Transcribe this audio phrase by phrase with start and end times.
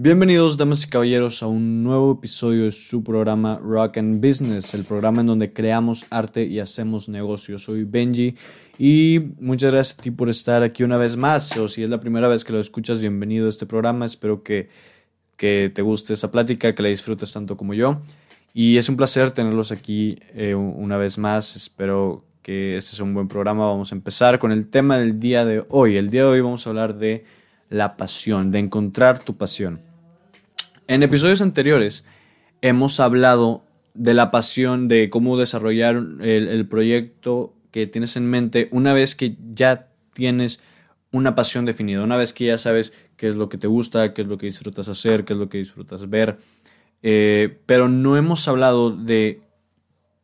[0.00, 4.84] Bienvenidos, damas y caballeros, a un nuevo episodio de su programa Rock and Business, el
[4.84, 7.64] programa en donde creamos arte y hacemos negocios.
[7.64, 8.36] Soy Benji
[8.78, 11.56] y muchas gracias a ti por estar aquí una vez más.
[11.56, 14.04] O si es la primera vez que lo escuchas, bienvenido a este programa.
[14.04, 14.68] Espero que,
[15.36, 18.00] que te guste esa plática, que la disfrutes tanto como yo.
[18.54, 21.56] Y es un placer tenerlos aquí eh, una vez más.
[21.56, 23.66] Espero que este sea un buen programa.
[23.66, 25.96] Vamos a empezar con el tema del día de hoy.
[25.96, 27.24] El día de hoy vamos a hablar de
[27.68, 29.87] la pasión, de encontrar tu pasión.
[30.88, 32.02] En episodios anteriores
[32.62, 38.94] hemos hablado de la pasión, de cómo desarrollar el, proyecto que tienes en mente una
[38.94, 40.60] vez que ya tienes
[41.12, 44.22] una pasión definida, una vez que ya sabes qué es lo que te gusta, qué
[44.22, 46.38] es lo que disfrutas hacer, qué es lo que disfrutas ver.
[47.02, 49.42] Eh, pero no hemos hablado de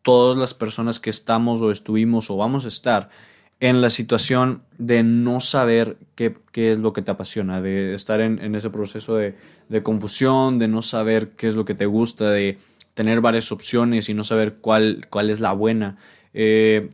[0.00, 3.10] todas las personas que estamos o estuvimos o vamos a estar
[3.60, 8.54] en la situación de no saber qué, es lo que te apasiona, de estar en,
[8.54, 9.34] ese proceso de,
[9.82, 12.58] confusión, de no saber qué es lo que te gusta, de
[12.94, 15.96] tener varias opciones y no saber cuál, cuál es la buena.
[16.32, 16.90] Eh,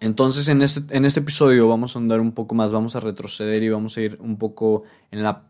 [0.00, 3.62] entonces en este, en este episodio vamos a andar un poco más, vamos a retroceder
[3.62, 5.44] y vamos a ir un poco en la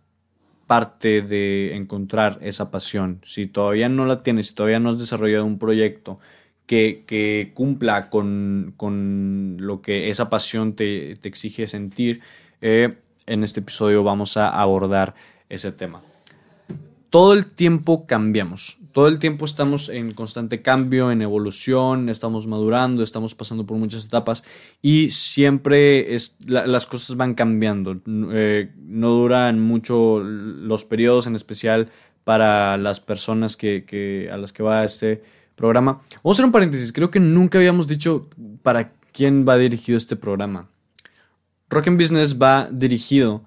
[0.67, 3.21] parte de encontrar esa pasión.
[3.25, 6.19] Si todavía no la tienes, si todavía no has desarrollado un proyecto,
[6.67, 12.20] que, cumpla con, lo que esa pasión te, exige sentir,
[12.61, 15.14] eh, en este episodio vamos a abordar
[15.48, 16.03] ese tema.
[17.11, 23.03] Todo el tiempo cambiamos, todo el tiempo estamos en constante cambio, en evolución, estamos madurando,
[23.03, 24.42] estamos pasando por muchas etapas
[24.83, 28.00] y siempre es, las cosas van cambiando.
[28.33, 31.91] Eh, no duran mucho los periodos, en especial
[32.25, 35.22] para las personas que, a las que va este
[35.57, 36.03] programa.
[36.23, 36.93] Vamos a hacer un paréntesis.
[36.93, 38.29] Creo que nunca habíamos dicho
[38.62, 40.69] para quién va dirigido este programa.
[41.69, 43.43] Rock and Business va dirigido.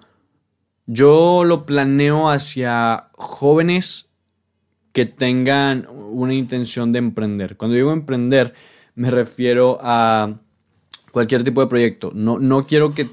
[0.85, 4.09] Yo lo planeo hacia jóvenes
[4.91, 7.55] que tengan una intención de emprender.
[7.55, 8.53] Cuando digo emprender,
[8.95, 10.39] me refiero a
[11.11, 12.11] cualquier tipo de proyecto.
[12.13, 13.07] No, no quiero que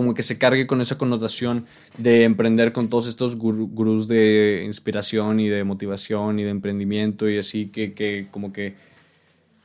[0.00, 1.66] como que se cargue con esa connotación
[1.98, 7.36] de emprender con todos estos gurús de inspiración y de motivación y de emprendimiento y
[7.36, 8.76] así que, que como que,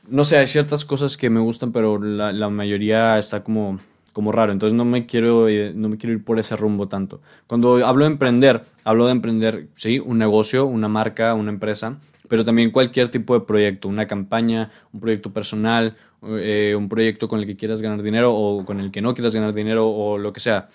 [0.06, 3.78] no sé, hay ciertas cosas que me gustan, pero la, mayoría está como,
[4.12, 7.22] como raro, entonces no me, quiero, no me quiero ir por ese rumbo tanto.
[7.46, 11.98] Cuando hablo de emprender, hablo de emprender, sí, un negocio, una marca, una empresa,
[12.28, 17.40] pero también cualquier tipo de proyecto, una campaña, un proyecto personal, eh, un proyecto con
[17.40, 20.32] el que quieras ganar dinero o con el que no quieras ganar dinero o lo
[20.32, 20.68] que sea.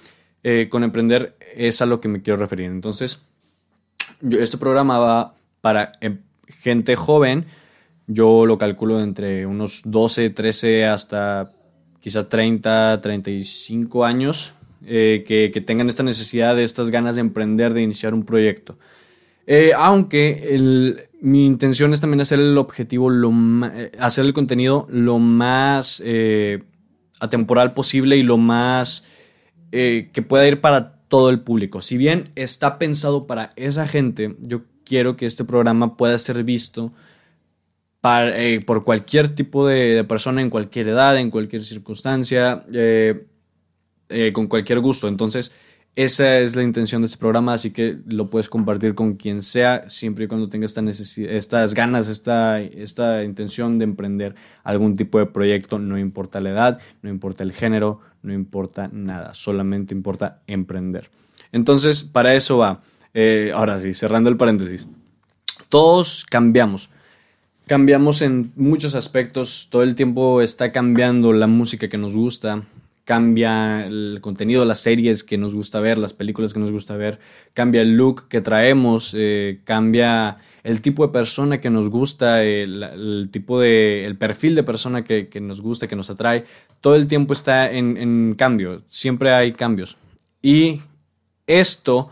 [0.44, 2.68] Eh, con emprender es a lo que me quiero referir.
[2.68, 3.24] Entonces,
[4.22, 7.46] yo, este programa va para em, gente joven,
[8.08, 11.52] yo lo calculo entre unos 12, 13 hasta
[12.00, 14.54] quizá 30, 35 años,
[14.86, 18.78] eh, que, que, tengan esta necesidad, estas ganas de emprender, de iniciar un proyecto.
[19.76, 23.32] Aunque el, mi intención es también hacer el objetivo, lo
[23.68, 26.64] eh, hacer el contenido lo más eh,
[27.20, 29.06] atemporal posible y lo más
[29.72, 31.84] eh, que pueda ir para todo el público.
[31.84, 36.92] Si bien está pensado para esa gente, yo quiero que este programa pueda ser visto
[38.66, 42.66] por cualquier tipo de, persona, en cualquier edad, en cualquier circunstancia,
[44.34, 45.08] con cualquier gusto.
[45.08, 45.52] Entonces,
[45.96, 49.90] esa es la intención de este programa, así que lo puedes compartir con quien sea,
[49.90, 55.26] siempre y cuando tengas esta estas ganas, esta, esta intención de emprender algún tipo de
[55.26, 61.10] proyecto, no importa la edad, no importa el género, no importa nada, solamente importa emprender.
[61.52, 62.82] Entonces, para eso va.
[63.14, 64.88] Eh, ahora sí, cerrando el paréntesis.
[65.68, 66.90] Todos cambiamos.
[67.68, 72.64] Cambiamos en muchos aspectos, todo el tiempo está cambiando la música que nos gusta,
[73.04, 77.20] cambia el contenido, las series que nos gusta ver, las películas que nos gusta ver,
[77.54, 83.30] cambia el look que traemos, eh, cambia el tipo de persona que nos gusta, el,
[83.32, 86.46] tipo de, el perfil de persona que, nos gusta, que nos atrae,
[86.82, 89.98] todo el tiempo está en, cambio, siempre hay cambios.
[90.42, 90.82] Y
[91.48, 92.10] esto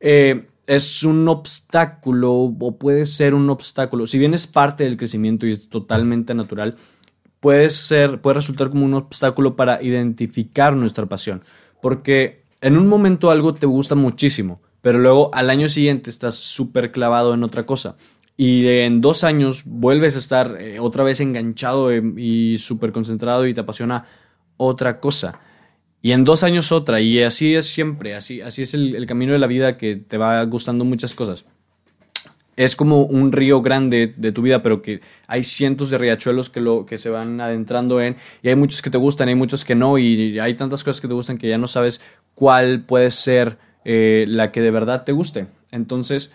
[0.00, 5.46] eh, es un obstáculo o puede ser un obstáculo, si bien es parte del crecimiento
[5.46, 6.76] y es totalmente natural,
[7.44, 11.44] puede ser, puede resultar como un obstáculo para identificar nuestra pasión.
[11.82, 16.90] Porque en un momento algo te gusta muchísimo, pero luego al año siguiente estás súper
[16.90, 17.96] clavado en otra cosa.
[18.38, 23.52] Y en dos años vuelves a estar eh, otra vez enganchado y súper concentrado y
[23.52, 24.06] te apasiona
[24.56, 25.38] otra cosa.
[26.00, 27.02] Y en dos años otra.
[27.02, 28.14] Y así es siempre.
[28.14, 31.44] Así, así es el camino de la vida que te va gustando muchas cosas
[32.56, 36.60] es como un río grande de tu vida, pero que hay cientos de riachuelos que,
[36.60, 39.74] lo, que se van adentrando en, y hay muchos que te gustan, hay muchos que
[39.74, 42.00] no, y hay tantas cosas que te gustan que ya no sabes
[42.34, 45.46] cuál puede ser eh, la que de verdad te guste.
[45.70, 46.32] Entonces,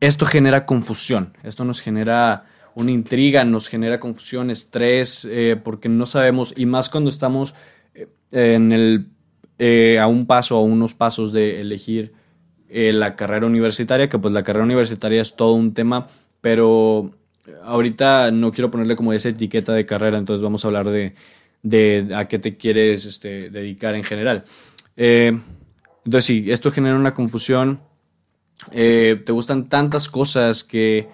[0.00, 6.06] esto genera confusión, esto nos genera una intriga, nos genera confusión, estrés, eh, porque no
[6.06, 7.54] sabemos, y más cuando estamos
[7.94, 12.12] eh, en el, a un paso, a unos pasos de elegir
[12.70, 16.06] la carrera universitaria, que pues la carrera universitaria es todo un tema,
[16.40, 17.10] pero
[17.64, 21.14] ahorita no quiero ponerle como esa etiqueta de carrera, entonces vamos a hablar de,
[21.62, 24.44] de a qué te quieres este, dedicar en general.
[24.96, 27.80] entonces sí, esto genera una confusión,
[28.70, 31.08] te gustan tantas cosas que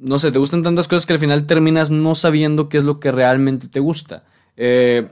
[0.00, 2.98] no sé, te gustan tantas cosas que al final terminas no sabiendo qué es lo
[2.98, 4.24] que realmente te gusta.
[4.56, 5.08] Eh,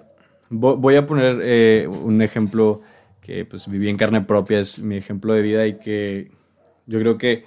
[0.49, 2.81] voy a poner eh, un ejemplo
[3.29, 6.31] que pues viví en carne propia, es mi ejemplo de vida y que
[6.87, 7.45] yo creo que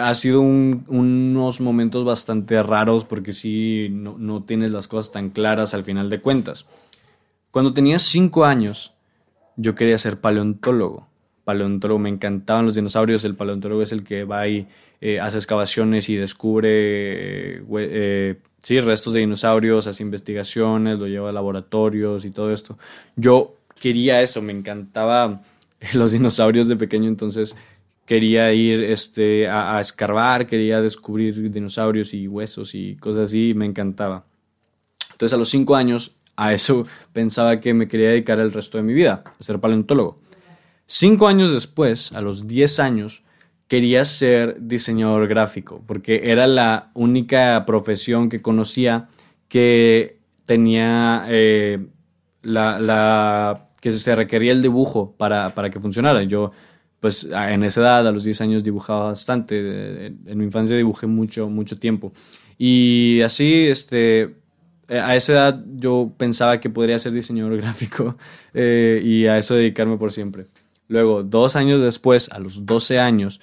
[0.00, 5.72] ha sido unos momentos bastante raros porque sí, no, no, tienes las cosas tan claras
[5.72, 6.66] al final de cuentas.
[7.52, 8.92] Cuando tenía cinco años,
[9.54, 11.06] yo quería ser paleontólogo.
[11.44, 14.66] Paleontólogo, me encantaban los dinosaurios, el paleontólogo es el que va y
[15.00, 21.28] eh, hace excavaciones y descubre eh, eh, sí, restos de dinosaurios, hace investigaciones, lo lleva
[21.28, 22.76] a laboratorios y todo esto.
[23.14, 25.42] Yo quería eso, me encantaba
[25.94, 27.56] los dinosaurios de pequeño, entonces
[28.06, 34.24] quería ir este, a, escarbar, quería descubrir dinosaurios y huesos y cosas así, me encantaba.
[35.12, 38.84] Entonces a los cinco años a eso pensaba que me quería dedicar el resto de
[38.84, 40.16] mi vida, a ser paleontólogo.
[40.86, 43.22] Cinco años después, a los diez años,
[43.68, 49.08] quería ser diseñador gráfico, porque era la única profesión que conocía
[49.46, 51.86] que tenía eh,
[52.42, 56.22] la, que se requería el dibujo para, para, que funcionara.
[56.22, 56.52] Yo,
[57.00, 60.06] pues en esa edad, a los 10 años, dibujaba bastante.
[60.06, 62.12] En mi infancia dibujé mucho, mucho tiempo.
[62.58, 64.34] Y así, este,
[64.88, 68.16] a esa edad yo pensaba que podría ser diseñador gráfico
[68.54, 70.46] eh, y a eso dedicarme por siempre.
[70.88, 73.40] Luego, dos años después, a los 12 años,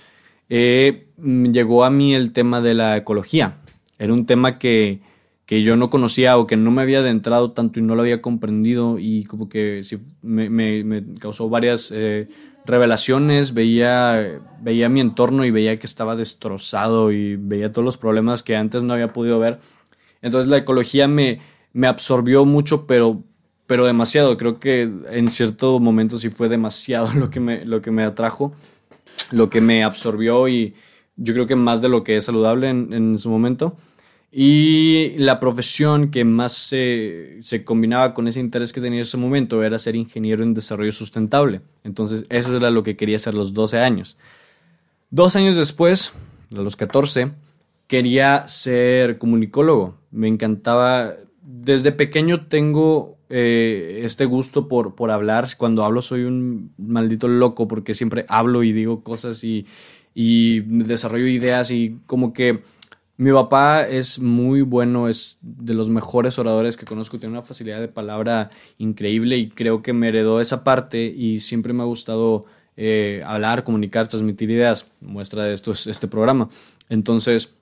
[0.50, 3.56] eh, mm, llegó a mí el tema de la ecología.
[3.98, 5.00] Era un tema que,
[5.48, 8.22] que, yo no conocía o que no me había adentrado tanto y no lo había
[8.22, 9.82] comprendido y como que
[10.22, 12.28] me, causó varias eh,
[12.66, 18.44] revelaciones, veía, veía mi entorno y veía que estaba destrozado y veía todos los problemas
[18.44, 19.60] que antes no había podido ver.
[20.22, 21.40] Entonces la ecología me,
[21.74, 23.24] me absorbió mucho, pero,
[23.66, 24.38] pero demasiado.
[24.38, 28.54] Creo que en cierto momento sí fue demasiado lo que me, lo que me atrajo
[29.32, 30.74] lo que me absorbió y
[31.16, 33.76] yo creo que más de lo que es saludable en, su momento.
[34.40, 39.64] Y la profesión que más se, combinaba con ese interés que tenía en ese momento
[39.64, 41.62] era ser ingeniero en desarrollo sustentable.
[41.84, 44.16] Entonces eso era lo que quería hacer a los 12 años.
[45.10, 46.14] Dos años después,
[46.56, 47.32] a los 14,
[47.88, 49.98] quería ser comunicólogo.
[50.12, 55.48] Me encantaba, desde pequeño tengo eh, este gusto por, por hablar.
[55.58, 59.66] Cuando hablo soy un maldito loco porque siempre hablo y digo cosas y
[60.14, 62.62] desarrollo ideas y como que
[63.18, 67.80] mi papá es muy bueno, es de los mejores oradores que conozco, tiene una facilidad
[67.80, 72.46] de palabra increíble y creo que me heredó esa parte y siempre me ha gustado
[72.76, 74.92] eh, hablar, comunicar, transmitir ideas.
[75.02, 76.48] Muestra de esto es este programa.
[76.90, 77.54] Entonces,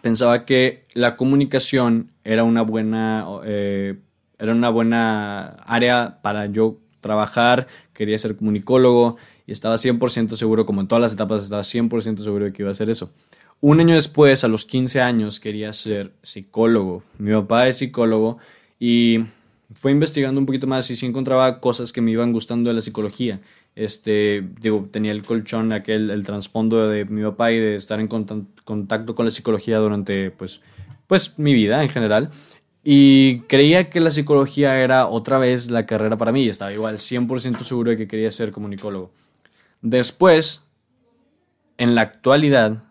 [0.00, 3.98] pensaba que la comunicación era una buena eh,
[4.38, 9.16] era una buena área para yo trabajar, quería ser comunicólogo
[9.46, 12.70] y estaba 100% seguro, como en todas las etapas, estaba 100% seguro de que iba
[12.70, 13.10] a hacer eso.
[13.62, 17.02] Un año después, a los 15 años, quería ser psicólogo.
[17.18, 18.38] Mi papá es psicólogo
[18.78, 19.26] y
[19.74, 22.80] fue investigando un poquito más y sí encontraba cosas que me iban gustando de la
[22.80, 23.40] psicología.
[23.76, 28.08] Este, digo, tenía el colchón, aquel, el trasfondo de mi papá y de estar en
[28.08, 30.62] contacto con la psicología durante, pues,
[31.06, 32.30] pues mi vida en general.
[32.82, 36.96] Y creía que la psicología era otra vez la carrera para mí y estaba igual
[36.96, 39.12] 100% seguro de que quería ser comunicólogo.
[39.82, 40.64] Después,
[41.76, 42.89] en la actualidad,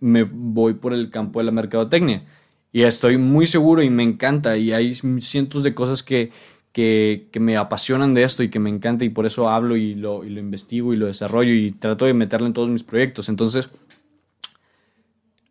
[0.00, 2.24] me voy por el campo de la mercadotecnia
[2.72, 6.30] y estoy muy seguro y me encanta y hay cientos de cosas que,
[6.72, 10.24] que, me apasionan de esto y que me encanta y por eso hablo y lo,
[10.24, 13.28] y lo investigo y lo desarrollo y trato de meterlo en todos mis proyectos.
[13.28, 13.70] Entonces,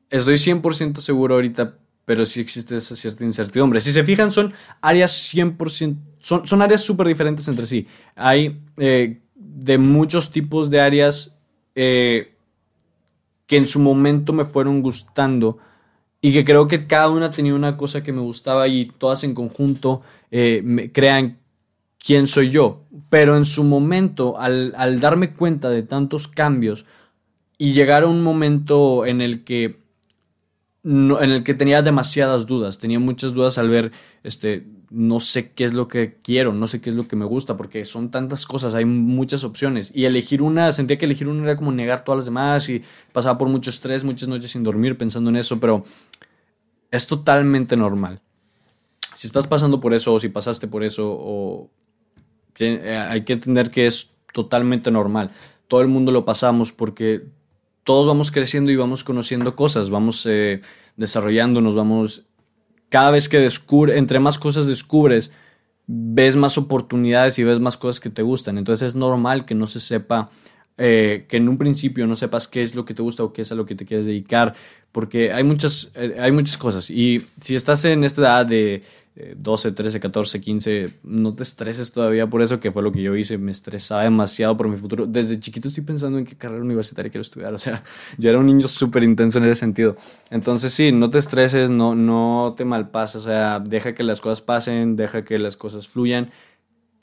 [0.10, 1.75] estoy 100% seguro ahorita
[2.08, 3.82] pero sí existe esa cierta incertidumbre.
[3.82, 7.86] Si se fijan, son áreas 100%, son, son áreas súper diferentes entre sí.
[8.16, 11.38] Hay eh, de muchos tipos de áreas
[11.75, 12.37] eh,
[13.48, 15.58] que en su momento me fueron gustando
[16.22, 19.34] y que creo que cada una tenía una cosa que me gustaba y todas en
[19.34, 21.39] conjunto eh, me crean
[21.98, 22.84] quién soy yo.
[23.10, 26.86] Pero en su momento, al, al darme cuenta de tantos cambios
[27.58, 29.88] y llegar a un momento en el que
[30.84, 32.80] en el que tenía demasiadas dudas.
[32.80, 33.92] Tenía muchas dudas al ver
[34.24, 37.25] este, no sé qué es lo que quiero, no sé qué es lo que me
[37.25, 39.91] gusta, porque son tantas cosas, hay muchas opciones.
[39.94, 43.38] Y elegir una, sentía que elegir una era como negar todas las demás y pasaba
[43.38, 45.84] por mucho estrés, muchas noches sin dormir pensando en eso, pero
[46.91, 48.22] es totalmente normal.
[49.13, 51.70] Si estás pasando por eso o si pasaste por eso,
[52.60, 55.32] eh, hay que entender que es totalmente normal.
[55.67, 57.25] Todo el mundo lo pasamos porque
[57.84, 60.62] todos vamos creciendo y vamos conociendo cosas, vamos eh,
[60.96, 62.27] desarrollándonos, vamos...
[62.89, 65.32] Cada vez que descubre, entre más cosas descubres,
[65.88, 68.58] ves más oportunidades y ves más cosas que te gustan.
[68.58, 70.29] Entonces es normal que no se sepa,
[70.77, 73.41] eh, que en un principio no sepas qué es lo que te gusta o qué
[73.41, 74.53] es a lo que te quieres dedicar,
[74.91, 76.89] porque hay muchas, eh, hay muchas cosas.
[76.89, 78.84] Y si estás en esta edad de
[79.36, 83.16] 12, 13, 14, 15, no te estreses todavía por eso, que fue lo que yo
[83.16, 85.08] hice, me estresaba demasiado por mi futuro.
[85.08, 87.84] Desde chiquito estoy pensando en qué carrera universitaria quiero estudiar, o sea,
[88.18, 89.96] yo era un niño súper intenso en ese sentido.
[90.30, 94.42] Entonces sí, no te estreses, no, no te malpases, o sea, deja que las cosas
[94.42, 96.32] pasen, deja que las cosas fluyan.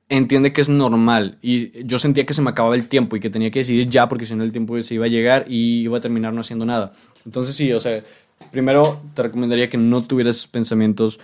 [0.09, 3.31] Entiende que es normal y yo sentía que se me acababa el tiempo y que
[3.31, 5.97] tenía que decidir ya porque si no el tiempo se iba a llegar y iba
[5.97, 6.93] a terminar no haciendo nada.
[7.25, 8.03] Entonces sí, o sea,
[8.51, 11.19] primero te recomendaría que no tuvieras pensamientos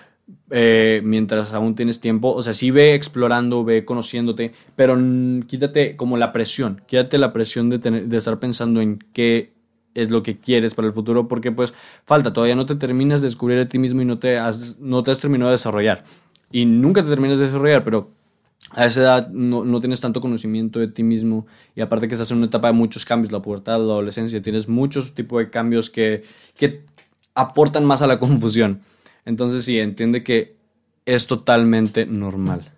[0.50, 2.32] eh, mientras aún tienes tiempo.
[2.32, 4.98] O sea, sí ve explorando, ve conociéndote, pero
[5.46, 9.52] quítate como la presión, quítate la presión de, tener, de estar pensando en qué
[9.94, 13.28] es lo que quieres para el futuro, porque pues falta, todavía no te terminas de
[13.28, 16.04] descubrir a ti mismo y no te has, no te has terminado de desarrollar.
[16.52, 18.10] Y nunca te terminas de desarrollar, pero
[18.72, 22.30] a esa edad no, no, tienes tanto conocimiento de ti mismo y aparte que estás
[22.30, 25.90] en una etapa de muchos cambios, la pubertad, la adolescencia, tienes muchos tipos de cambios
[25.90, 26.22] que,
[26.56, 26.84] que
[27.34, 28.80] aportan más a la confusión.
[29.24, 30.56] Entonces sí, entiende que
[31.04, 32.72] es totalmente normal.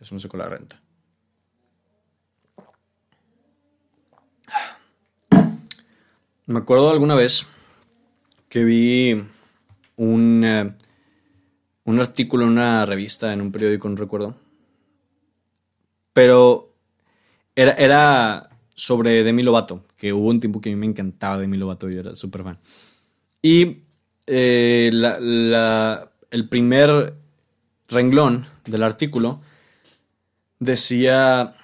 [0.00, 0.80] Eso me con la renta.
[6.46, 7.46] Me acuerdo alguna vez
[8.48, 9.22] que vi
[9.96, 10.74] un, eh,
[11.84, 14.34] un artículo en una revista, en un periódico, no recuerdo.
[16.12, 16.74] Pero
[17.54, 21.56] era, era sobre Demi Lovato, que hubo un tiempo que a mí me encantaba Demi
[21.56, 22.58] Lovato, yo era súper fan.
[23.42, 23.82] Y
[24.28, 24.90] eh,
[26.30, 27.14] el primer
[27.88, 29.40] renglón del artículo
[30.58, 31.54] decía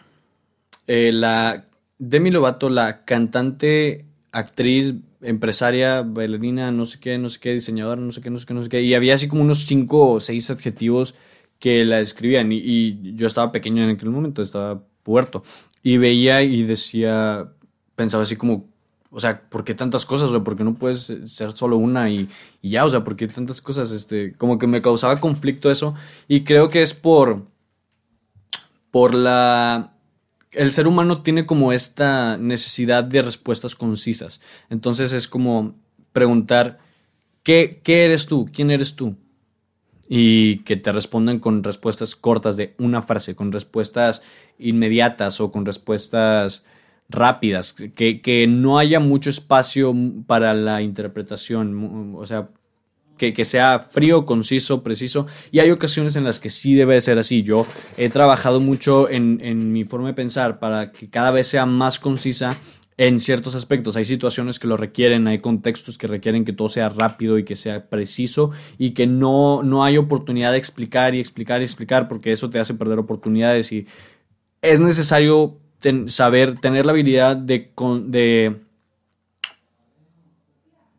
[0.87, 1.65] eh, la
[1.99, 8.13] Demi Lovato, la cantante, actriz, empresaria, bailarina, no sé qué, no sé qué, diseñadora, no
[8.13, 8.83] sé qué, no sé qué, no sé qué.
[8.83, 11.15] Y había así como unos cinco o seis adjetivos
[11.59, 12.53] que la describían.
[12.53, 15.43] Y, y yo estaba pequeño en aquel momento, estaba puerto.
[15.83, 17.53] Y veía y decía,
[17.97, 18.69] pensaba así como,
[19.15, 20.31] o sea, ¿por qué tantas cosas?
[20.31, 22.29] O ¿por qué no puedes ser solo una y,
[22.63, 22.85] ya?
[22.85, 23.93] O sea, ¿por qué tantas cosas?
[23.93, 25.95] Este, como que me causaba conflicto eso.
[26.27, 27.47] Y creo que es por.
[28.91, 29.95] por la.
[30.51, 34.41] El ser humano tiene como esta necesidad de respuestas concisas.
[34.69, 35.77] Entonces es como
[36.13, 36.81] preguntar:
[37.45, 38.51] ¿qué, qué eres tú?
[38.53, 39.17] ¿Quién eres tú?
[40.07, 44.21] y que te respondan con respuestas cortas de una frase, con respuestas
[44.59, 46.63] inmediatas o con respuestas
[47.15, 49.95] rápidas, que, que, no haya mucho espacio
[50.27, 52.51] para la interpretación, o sea,
[53.17, 55.27] que, que, sea frío, conciso, preciso.
[55.53, 57.43] Y hay ocasiones en las que sí debe ser así.
[57.43, 57.67] Yo
[57.97, 61.99] he trabajado mucho en, en mi forma de pensar para que cada vez sea más
[61.99, 62.57] concisa
[62.97, 63.97] en ciertos aspectos.
[63.97, 67.57] Hay situaciones que lo requieren, hay contextos que requieren que todo sea rápido y que
[67.57, 72.33] sea preciso y que no, no hay oportunidad de explicar y explicar y explicar porque
[72.33, 73.87] eso te hace perder oportunidades y
[74.63, 75.59] es necesario
[76.09, 77.73] saber, tener la habilidad de,
[78.07, 78.61] de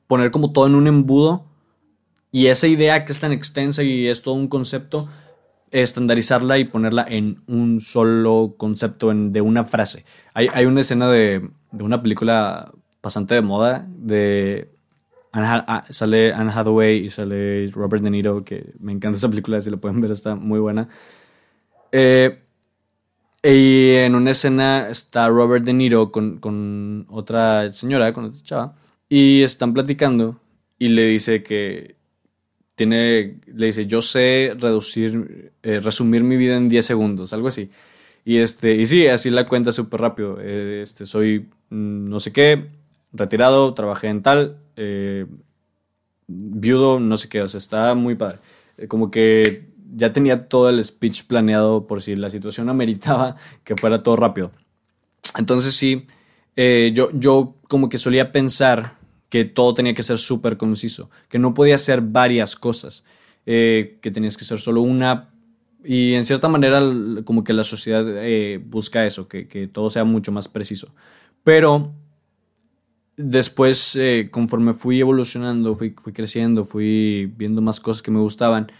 [0.07, 1.45] poner como todo en un embudo
[2.31, 5.07] y esa idea que es tan extensa y es todo un concepto,
[5.71, 10.03] estandarizarla y ponerla en un solo concepto de una frase.
[10.33, 14.69] Hay, una escena de, una película bastante de moda de
[15.31, 19.69] ah, sale Anne Hathaway y sale Robert De Niro, que me encanta esa película, si
[19.69, 20.89] lo pueden ver, está muy buena.
[21.93, 22.41] Eh,
[23.47, 28.75] y en una escena está Robert De Niro con, otra señora, con otra chava,
[29.07, 30.39] y están platicando
[30.79, 31.95] y le dice que
[32.73, 37.69] tiene, le dice, yo sé reducir, eh, resumir mi vida en 10 segundos, algo así.
[38.25, 40.39] Y, este, y sí, así la cuenta súper rápido.
[40.41, 42.65] Eh, este, soy mm, no sé qué,
[43.13, 45.27] retirado, trabajé en tal, eh,
[46.27, 48.39] viudo, no sé qué, o sea, está muy padre.
[48.87, 54.03] como que ya tenía todo el speech planeado por si la situación ameritaba que fuera
[54.03, 54.51] todo rápido.
[55.37, 56.05] Entonces sí,
[56.55, 58.95] eh, yo, yo como que solía pensar
[59.29, 63.03] que todo tenía que ser súper conciso, que no podía ser varias cosas,
[63.45, 65.31] eh, que tenías que ser solo una.
[65.83, 66.81] Y en cierta manera
[67.25, 70.93] como que la sociedad eh, busca eso, que, que, todo sea mucho más preciso.
[71.43, 71.93] Pero
[73.17, 73.97] después,
[74.31, 78.71] conforme fui evolucionando, fui, fui creciendo, fui viendo más cosas que me gustaban,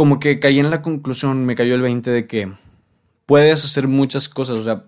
[0.00, 2.50] como que caí en la conclusión, me cayó el 20 de que
[3.26, 4.86] puedes hacer muchas cosas, o sea,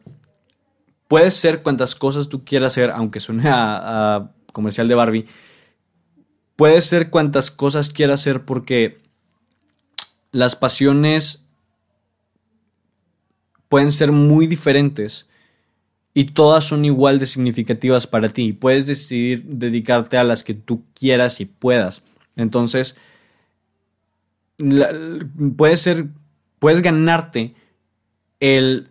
[1.06, 5.26] puedes ser cuantas cosas tú quieras hacer, aunque suene a, comercial de Barbie,
[6.56, 9.02] puedes ser cuantas cosas quieras hacer porque
[10.30, 11.44] las pasiones
[13.68, 15.26] pueden ser muy diferentes
[16.14, 18.54] y todas son igual de significativas para ti.
[18.54, 22.00] Puedes decidir dedicarte a las que tú quieras y puedas.
[22.34, 22.96] Entonces,
[25.56, 26.06] puedes ser,
[26.58, 27.54] puedes ganarte
[28.40, 28.88] el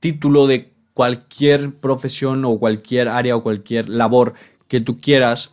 [0.00, 4.34] título de cualquier profesión o cualquier área o cualquier labor
[4.68, 5.52] que tú quieras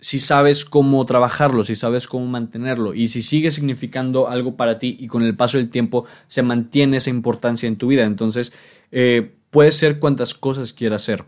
[0.00, 4.96] si sabes cómo trabajarlo, si sabes cómo mantenerlo y si sigue significando algo para ti
[4.98, 8.04] y con el paso del tiempo se mantiene esa importancia en tu vida.
[8.04, 8.52] Entonces,
[8.92, 11.24] eh, puede ser cuantas cosas quieras hacer.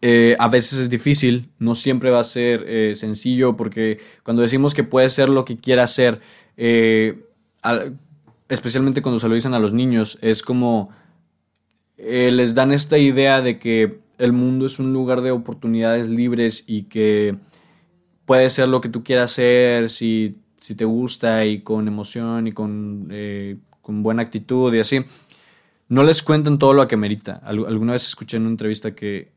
[0.00, 4.74] Eh, a veces es difícil, no siempre va a ser eh, sencillo porque cuando decimos
[4.74, 5.56] que puede ser lo que
[6.56, 7.24] hacer,
[8.48, 10.90] especialmente cuando se lo dicen a los niños, es como
[11.96, 16.84] les dan esta idea de que el mundo es un lugar de oportunidades libres y
[16.84, 17.36] que
[18.24, 22.52] puede ser lo que tú quieras hacer si, si te gusta y con emoción y
[22.52, 25.04] con, eh, con buena actitud y así.
[25.88, 27.42] No les cuentan todo lo que merita.
[27.44, 29.32] Alguna vez escuché en una entrevista que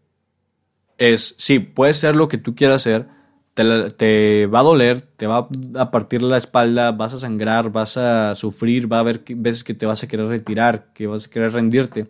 [0.98, 3.08] es, sí, puede ser lo que tú quieras hacer,
[3.56, 8.36] te, va a doler, te va a partir la espalda, vas a sangrar, vas a
[8.36, 11.54] sufrir, va a haber veces que te vas a querer retirar, que vas a querer
[11.54, 12.08] rendirte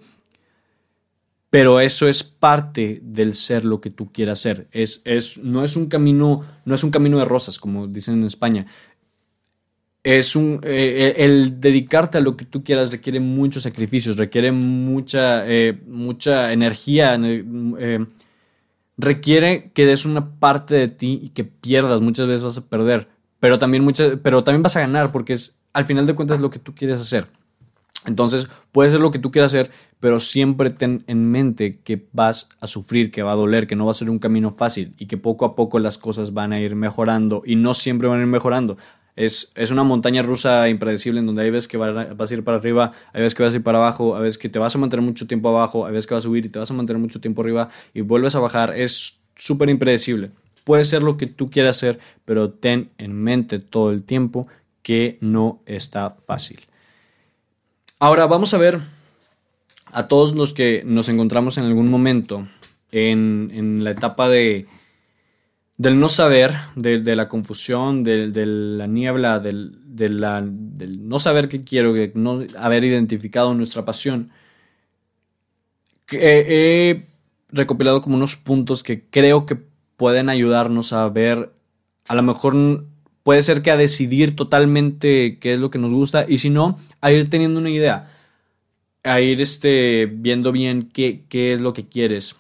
[1.56, 4.68] pero eso es parte del ser lo que tú quieras ser.
[4.74, 8.26] Es, es, no, es un camino, no es un camino de rosas, como dicen en
[8.26, 8.66] España.
[10.04, 15.48] Es un, eh, el dedicarte a lo que tú quieras requiere muchos sacrificios, requiere mucha,
[15.48, 18.06] eh, mucha energía, eh,
[18.98, 23.10] requiere que des una parte de ti y que pierdas, muchas veces vas a perder,
[23.40, 23.86] pero también,
[24.24, 27.00] pero también vas a ganar porque es, al final de cuentas lo que tú quieres
[27.00, 27.28] hacer.
[28.06, 32.50] Entonces, puede ser lo que tú quieras hacer, pero siempre ten en mente que vas
[32.60, 35.08] a sufrir, que va a doler, que no va a ser un camino fácil y
[35.08, 38.22] que poco a poco las cosas van a ir mejorando y no siempre van a
[38.22, 38.78] ir mejorando.
[39.16, 42.58] Es, es una montaña rusa impredecible en donde hay veces que vas a ir para
[42.58, 44.78] arriba, hay veces que vas a ir para abajo, hay veces que te vas a
[44.78, 47.02] mantener mucho tiempo abajo, hay veces que vas a subir y te vas a mantener
[47.02, 48.76] mucho tiempo arriba y vuelves a bajar.
[48.76, 50.32] Es súper impredecible.
[50.66, 54.48] Puede ser lo que tú quieras hacer, pero ten en mente todo el tiempo
[54.82, 56.60] que no está fácil.
[58.00, 58.80] Ahora vamos a ver
[59.92, 62.46] a todos los que nos encontramos en algún momento
[62.92, 64.68] en, la etapa de,
[65.78, 69.78] del no saber, de, la confusión, de, la niebla, del,
[71.02, 74.32] no saber qué quiero, de no haber identificado nuestra pasión.
[76.12, 77.06] He
[77.50, 79.58] recopilado como unos puntos que creo que
[79.98, 81.52] pueden ayudarnos a ver,
[82.08, 82.86] a lo mejor
[83.24, 86.80] puede ser que a decidir totalmente qué es lo que nos gusta y si no,
[87.02, 88.10] a ir teniendo una idea,
[89.04, 92.36] a ir este, viendo bien qué es lo que quieres.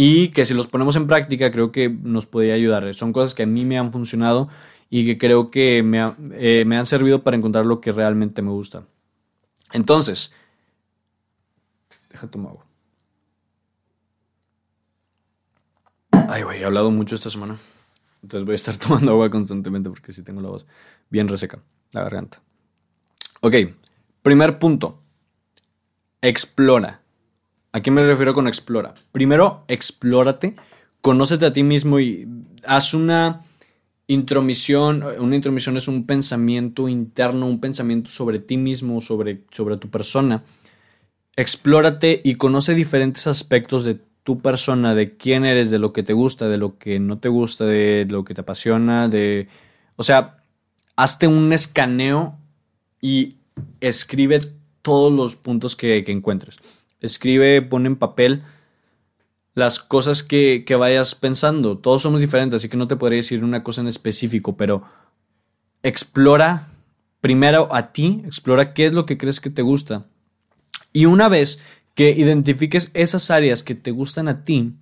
[0.00, 2.94] Y que si los ponemos en práctica creo que nos podría ayudar.
[2.94, 4.48] Son cosas que a mí me han funcionado
[4.88, 8.52] y que creo que me, eh, me han servido para encontrar lo que realmente me
[8.52, 8.84] gusta.
[9.72, 10.32] Entonces,
[12.10, 12.66] deja tomar agua.
[16.28, 17.58] Ay, güey, he hablado mucho esta semana.
[18.22, 20.64] Entonces voy a estar tomando agua constantemente porque si tengo la voz
[21.10, 21.58] bien reseca,
[21.90, 22.40] la garganta.
[23.40, 23.56] Ok,
[24.22, 25.02] primer punto.
[26.22, 27.02] Explora.
[27.72, 28.94] ¿A qué me refiero con explora?
[29.12, 30.56] Primero, explórate,
[31.00, 32.26] conócete a ti mismo y
[32.64, 33.42] haz una
[34.06, 35.04] intromisión.
[35.18, 40.44] Una intromisión es un pensamiento interno, un pensamiento sobre ti mismo, sobre, sobre tu persona.
[41.36, 46.12] Explórate y conoce diferentes aspectos de tu persona, de quién eres, de lo que te
[46.12, 49.48] gusta, de lo que no te gusta, de lo que te apasiona, de...
[49.96, 50.38] O sea,
[50.96, 52.36] hazte un escaneo
[53.00, 53.36] y
[53.80, 54.40] escribe
[54.82, 56.56] todos los puntos que, encuentres.
[57.00, 58.42] Escribe, pon en papel
[59.54, 61.78] las cosas que, que, vayas pensando.
[61.78, 64.84] Todos somos diferentes, así que no te podría decir una cosa en específico, pero
[65.82, 66.68] explora
[67.20, 70.06] primero a ti, explora qué es lo que crees que te gusta.
[70.92, 71.58] Y una vez
[71.94, 74.74] que identifiques esas áreas que te gustan a ti,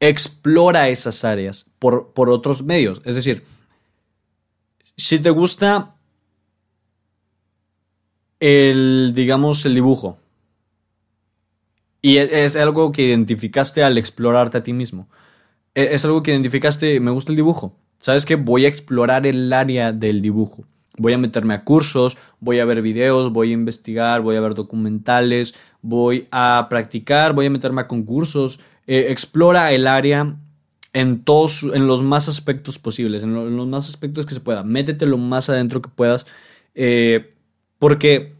[0.00, 3.02] explora esas áreas por, por otros medios.
[3.04, 3.44] Es decir,
[4.96, 5.94] si te gusta
[8.40, 10.18] el, digamos, el dibujo,
[12.02, 15.08] y e, es algo que identificaste al explorarte a ti mismo.
[15.74, 17.76] E, es algo que identificaste, me gusta el dibujo.
[17.98, 18.36] ¿Sabes qué?
[18.36, 20.64] Voy a explorar el área del dibujo.
[20.96, 24.54] Voy a meterme a cursos, voy a ver videos, voy a investigar, voy a ver
[24.54, 28.60] documentales, voy a practicar, voy a meterme a concursos.
[28.86, 30.36] Eh, explora el área
[30.92, 34.64] en todos, en los más aspectos posibles, en, los más aspectos que se pueda.
[34.64, 36.26] Métete lo más adentro que puedas,
[36.74, 37.30] eh,
[37.78, 38.34] porque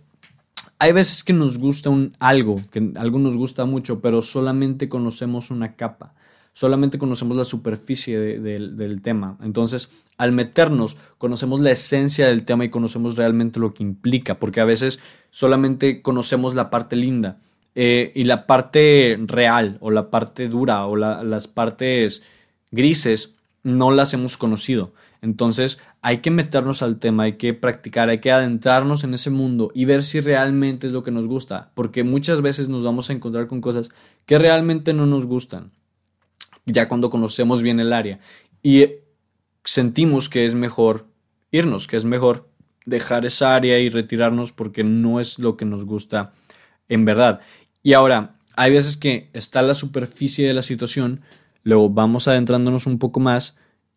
[0.80, 5.50] hay veces que nos gusta un algo, que algo nos gusta mucho, pero solamente conocemos
[5.50, 6.14] una capa,
[6.54, 9.36] solamente conocemos la superficie del tema.
[9.42, 14.62] Entonces, al meternos, conocemos la esencia del tema y conocemos realmente lo que implica, porque
[14.62, 17.38] a veces solamente conocemos la parte linda.
[17.76, 22.24] Eh, y la parte real o la parte dura o las partes
[22.72, 24.92] grises no las hemos conocido.
[25.22, 29.70] Entonces hay que meternos al tema, hay que practicar, hay que adentrarnos en ese mundo
[29.74, 33.12] y ver si realmente es lo que nos gusta, porque muchas veces nos vamos a
[33.12, 33.90] encontrar con cosas
[34.24, 35.72] que realmente no nos gustan,
[36.64, 38.20] ya cuando conocemos bien el área
[38.62, 38.86] y
[39.64, 41.06] sentimos que es mejor
[41.50, 42.48] irnos, que es mejor
[42.86, 46.32] dejar esa área y retirarnos porque no es lo que nos gusta
[46.88, 47.40] en verdad.
[47.82, 51.22] Y ahora, hay veces que está la superficie de la situación,
[51.62, 53.56] luego vamos adentrándonos un poco más,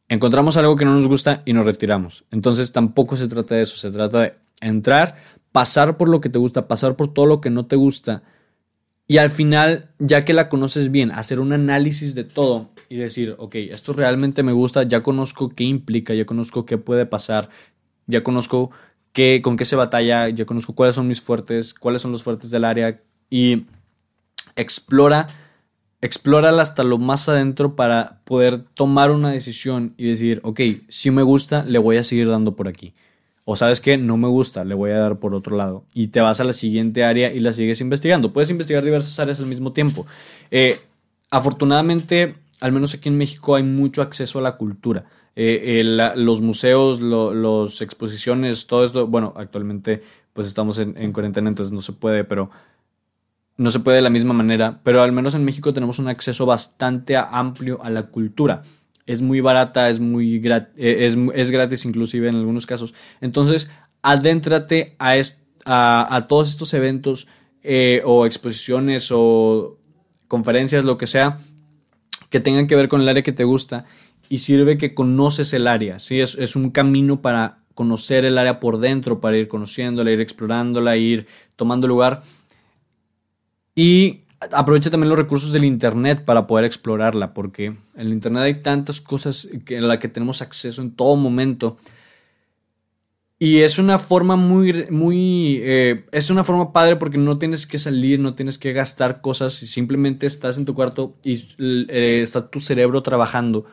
[0.09, 2.25] encontramos algo que no nos gusta y nos retiramos.
[2.31, 5.15] Entonces tampoco se trata de eso, se trata de entrar,
[5.51, 8.23] pasar por lo que te gusta, pasar por todo lo que no te gusta
[9.07, 13.35] y al final, ya que la conoces bien, hacer un análisis de todo y decir,
[13.37, 17.49] ok, esto realmente me gusta, ya conozco qué implica, ya conozco qué puede pasar,
[18.07, 18.71] ya conozco
[19.11, 22.49] qué, con qué se batalla, ya conozco cuáles son mis fuertes, cuáles son los fuertes
[22.49, 23.65] del área y
[24.55, 25.27] explora
[26.03, 31.23] explórala hasta lo más adentro para poder tomar una decisión y decir, ok, si me
[31.23, 32.93] gusta, le voy a seguir dando por aquí.
[33.45, 35.85] O sabes que no me gusta, le voy a dar por otro lado.
[35.93, 38.33] Y te vas a la siguiente área y la sigues investigando.
[38.33, 40.05] Puedes investigar diversas áreas al mismo tiempo.
[40.51, 40.77] Eh,
[41.29, 45.05] afortunadamente, al menos aquí en México, hay mucho acceso a la cultura.
[45.37, 45.83] Eh,
[46.17, 51.81] los museos, las exposiciones, todo esto, bueno, actualmente pues estamos en, en cuarentena, entonces no
[51.81, 52.49] se puede, pero
[53.57, 56.45] no se puede de la misma manera, pero al menos en México tenemos un acceso
[56.45, 58.63] bastante amplio a la cultura.
[59.05, 60.41] Es muy barata, es muy
[60.77, 62.93] eh, es, gratis inclusive en algunos casos.
[63.21, 63.69] Entonces,
[64.01, 65.15] adéntrate a,
[66.15, 67.27] a, todos estos eventos
[67.61, 69.77] eh, o exposiciones o
[70.27, 71.39] conferencias, lo que sea,
[72.29, 73.85] que tengan que ver con el área que te gusta
[74.29, 75.99] y sirve que conoces el área.
[75.99, 76.21] ¿sí?
[76.21, 80.95] Es, es un camino para conocer el área por dentro, para ir conociéndola, ir explorándola,
[80.97, 82.23] ir tomando lugar
[83.75, 84.19] y
[84.51, 89.01] aprovecha también los recursos del Internet para poder explorarla, porque en el Internet hay tantas
[89.01, 91.77] cosas en las que tenemos acceso en todo momento.
[93.39, 97.77] Y es una forma muy, muy, eh, es una forma padre porque no tienes que
[97.77, 102.61] salir, no tienes que gastar cosas, simplemente estás en tu cuarto y eh, está tu
[102.61, 103.65] cerebro trabajando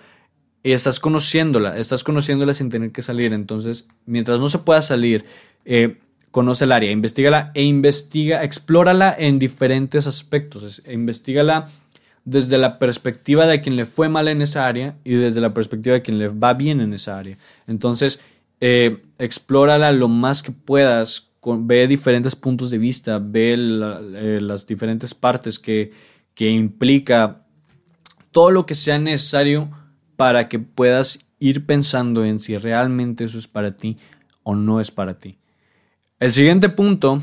[0.63, 3.33] y estás conociéndola, estás conociéndola sin tener que salir.
[3.33, 5.25] Entonces, mientras no se pueda salir,
[5.65, 11.69] eh, conoce el área, investigala e investiga, explórala en diferentes aspectos, investigala
[12.25, 15.95] desde la perspectiva de quien le fue mal en esa área y desde la perspectiva
[15.95, 17.37] de quien le va bien en esa área.
[17.67, 18.21] Entonces,
[18.61, 25.15] eh, explórala lo más que puedas, ve diferentes puntos de vista, ve eh, las diferentes
[25.15, 25.93] partes que,
[26.35, 27.47] que implica
[28.31, 29.71] todo lo que sea necesario
[30.17, 33.97] para que puedas ir pensando en si realmente eso es para ti
[34.43, 35.40] o no es para ti.
[36.21, 37.23] El siguiente punto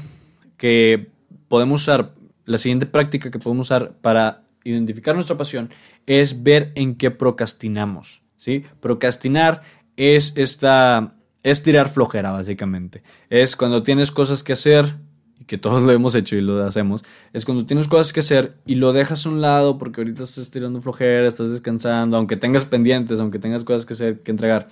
[0.58, 1.12] que
[1.48, 5.70] podemos usar, la siguiente práctica que podemos usar para identificar nuestra pasión
[6.08, 8.24] es ver en qué procrastinamos.
[8.38, 8.64] ¿sí?
[8.80, 9.62] Procrastinar
[9.98, 13.04] es esta es tirar flojera básicamente.
[13.30, 14.96] Es cuando tienes cosas que hacer
[15.40, 18.56] y que todos lo hemos hecho y lo hacemos, es cuando tienes cosas que hacer
[18.66, 22.66] y lo dejas a un lado porque ahorita estás tirando flojera, estás descansando, aunque tengas
[22.66, 24.70] pendientes, aunque tengas cosas que hacer, que entregar.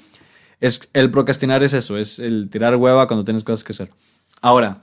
[0.60, 3.92] Es el procrastinar es eso, es el tirar hueva cuando tienes cosas que hacer.
[4.46, 4.82] Ahora,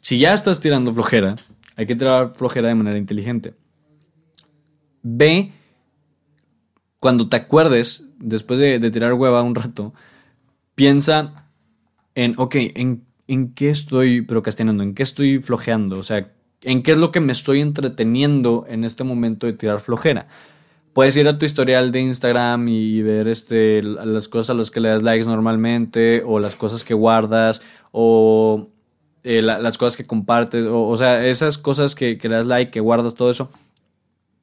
[0.00, 1.34] si ya estás tirando flojera,
[1.74, 3.52] hay que tirar flojera de manera inteligente.
[5.02, 5.50] Ve,
[7.00, 9.92] cuando te acuerdes, después de, tirar hueva un rato,
[10.76, 11.48] piensa
[12.14, 16.92] en, ok, en, en qué estoy procrastinando, en qué estoy flojeando, o sea, en qué
[16.92, 20.28] es lo que me estoy entreteniendo en este momento de tirar flojera.
[20.92, 24.78] Puedes ir a tu historial de Instagram y ver este, las cosas a las que
[24.78, 28.68] le das likes normalmente, o las cosas que guardas, o
[29.24, 33.14] eh, las cosas que compartes, o, sea, esas cosas que, le das like, que guardas,
[33.14, 33.52] todo eso,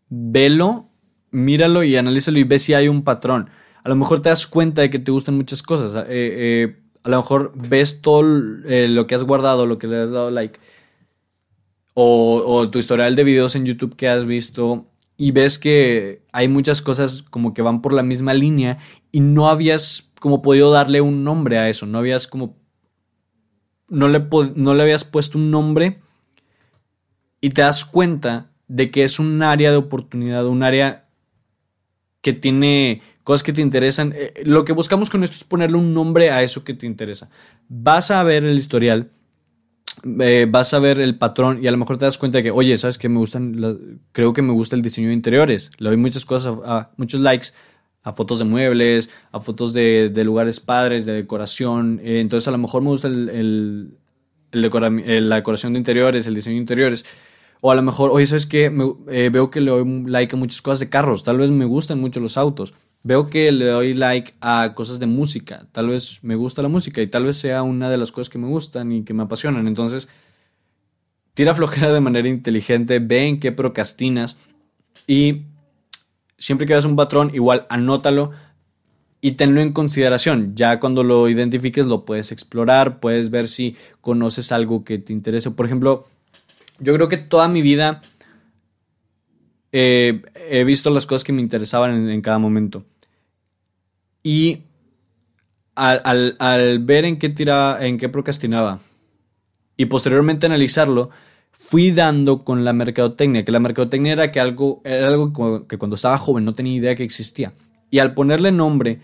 [0.09, 0.89] velo,
[1.31, 3.49] míralo y analízalo y ve si hay un patrón.
[3.83, 6.05] A lo mejor te das cuenta de que te gustan muchas cosas.
[6.07, 10.11] Eh, eh, a lo mejor ves todo lo que has guardado, lo que le has
[10.11, 10.59] dado like,
[11.93, 14.85] o, o tu historial de videos en YouTube que has visto
[15.17, 18.77] y ves que hay muchas cosas como que van por la misma línea
[19.11, 22.55] y no habías como podido darle un nombre a eso, no habías como
[23.89, 24.25] no le,
[24.55, 25.99] no le habías puesto un nombre
[27.41, 31.07] y te das cuenta de que es un área de oportunidad, un área
[32.21, 34.13] que tiene cosas que te interesan.
[34.15, 37.29] Eh, lo que buscamos con esto es ponerle un nombre a eso que te interesa.
[37.67, 39.11] Vas a ver el historial,
[40.19, 42.51] eh, vas a ver el patrón y a lo mejor te das cuenta de que,
[42.51, 43.09] oye, ¿sabes qué?
[43.09, 45.69] Me gustan, creo que me gusta el diseño de interiores.
[45.77, 47.49] Le doy muchas cosas, a, muchos likes
[48.03, 51.99] a fotos de muebles, a fotos de, lugares padres, de decoración.
[52.03, 53.97] Eh, entonces a lo mejor me gusta el,
[54.51, 57.05] la decoración de interiores, el diseño de interiores.
[57.61, 58.71] O a lo mejor, oye, ¿sabes qué?
[59.09, 61.23] Eh, veo que le doy like a muchas cosas de carros.
[61.23, 62.73] Tal vez me gustan mucho los autos.
[63.03, 65.67] Veo que le doy like a cosas de música.
[65.73, 68.37] Tal vez me gusta la música y tal vez sea una de las cosas que
[68.37, 69.67] me gustan y que me apasionan.
[69.67, 70.07] Entonces,
[71.33, 74.37] tira flojera de manera inteligente, ve en qué procrastinas
[75.07, 75.43] y
[76.39, 78.31] siempre que veas un patrón, igual anótalo
[79.21, 80.55] y tenlo en consideración.
[80.55, 85.51] Ya cuando lo identifiques lo puedes explorar, puedes ver si conoces algo que te interese.
[85.51, 86.07] Por ejemplo,
[86.79, 87.99] yo creo que toda mi vida
[89.71, 92.85] eh, he visto las cosas que me interesaban en, cada momento.
[94.23, 94.63] Y
[95.75, 98.79] al, ver en qué tiraba, en qué procrastinaba
[99.77, 101.09] y posteriormente analizarlo,
[101.51, 105.95] fui dando con la mercadotecnia, que la mercadotecnia era, que algo, era algo que cuando
[105.95, 107.53] estaba joven no tenía idea que existía.
[107.91, 109.01] Y al ponerle nombre,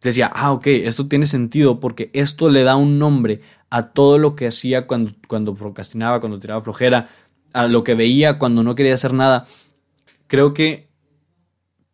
[0.00, 4.34] decía, ah, ok, esto tiene sentido porque esto le da un nombre a todo lo
[4.34, 7.08] que hacía cuando, cuando procrastinaba, cuando tiraba flojera,
[7.52, 9.46] a lo que veía cuando no quería hacer nada.
[10.26, 10.88] Creo que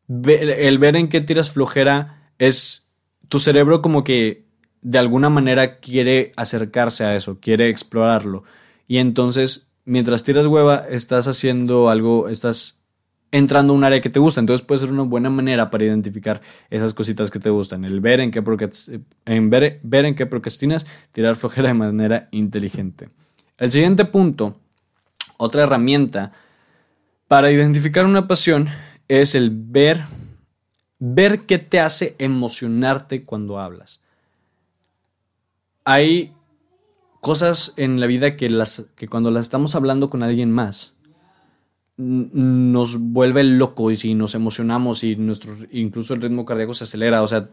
[0.08, 2.86] el ver en qué tiras flojera es
[3.28, 4.46] tu cerebro como que
[4.80, 8.44] de alguna manera quiere acercarse a eso, quiere explorarlo.
[8.86, 12.78] Y entonces, mientras tiras hueva, estás haciendo algo, estás
[13.32, 14.40] entrando a un área que te gusta.
[14.40, 17.84] Entonces puede ser una buena manera para identificar esas cositas que te gustan.
[17.84, 18.42] El ver en qué,
[19.24, 23.08] en ver, ver en qué procrastinas, tirar flojera de manera inteligente.
[23.56, 24.60] El siguiente punto,
[25.38, 26.32] otra herramienta
[27.26, 28.68] para identificar una pasión
[29.08, 30.04] es el ver,
[30.98, 34.00] ver qué te hace emocionarte cuando hablas.
[35.84, 36.34] Hay
[37.20, 40.94] cosas en la vida que, las, que cuando las estamos hablando con alguien más,
[41.96, 47.22] nos vuelve loco y si nos emocionamos y nuestro, incluso el ritmo cardíaco se acelera,
[47.22, 47.48] o sea,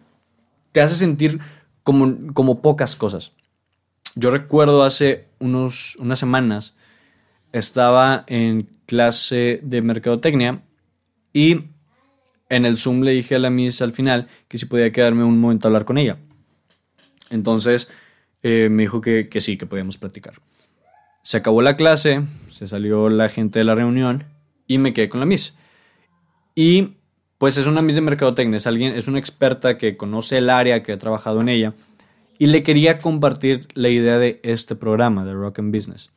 [0.72, 1.40] te hace sentir
[1.84, 3.34] como, como pocas cosas.
[4.16, 6.76] Yo recuerdo hace unos, unas semanas,
[7.52, 10.62] estaba en clase de mercadotecnia
[11.34, 11.66] y
[12.50, 15.40] en el Zoom le dije a la Miss al final que si podía quedarme un
[15.40, 16.18] momento a hablar con ella.
[17.30, 17.90] Entonces
[18.48, 20.36] eh, me dijo que, que sí, que podíamos platicar.
[21.24, 24.26] Se acabó la clase, se salió la gente de la reunión
[24.68, 25.56] y me quedé con la Miss.
[26.54, 26.94] Y
[27.40, 30.84] pues es una Miss de Mercadotecnia, es, alguien, es una experta que conoce el área,
[30.84, 31.74] que ha trabajado en ella.
[32.38, 36.12] Y le quería compartir la idea de este programa, de Rock and Business.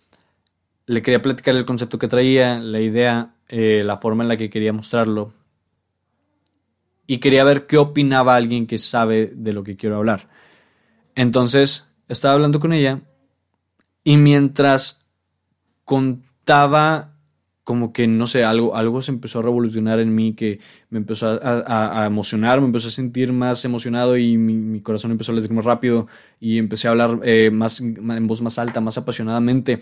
[0.84, 4.50] Le quería platicar el concepto que traía, la idea, eh, la forma en la que
[4.50, 5.32] quería mostrarlo.
[7.06, 10.28] Y quería ver qué opinaba alguien que sabe de lo que quiero hablar.
[11.14, 13.00] Entonces, estaba hablando con ella
[14.04, 15.06] y mientras
[15.84, 17.14] contaba
[17.68, 21.38] como que, no sé, algo, algo se empezó a revolucionar en mí, que me empezó
[21.42, 25.66] a, emocionar, me empezó a sentir más emocionado y mi, corazón empezó a latir más
[25.66, 26.06] rápido
[26.40, 29.80] y empecé a hablar eh, más, en voz más alta, más apasionadamente.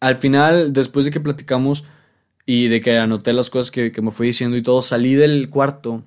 [0.00, 1.84] Al final, después de que platicamos
[2.46, 6.04] y de que anoté las cosas que, me fue diciendo y todo, salí del cuarto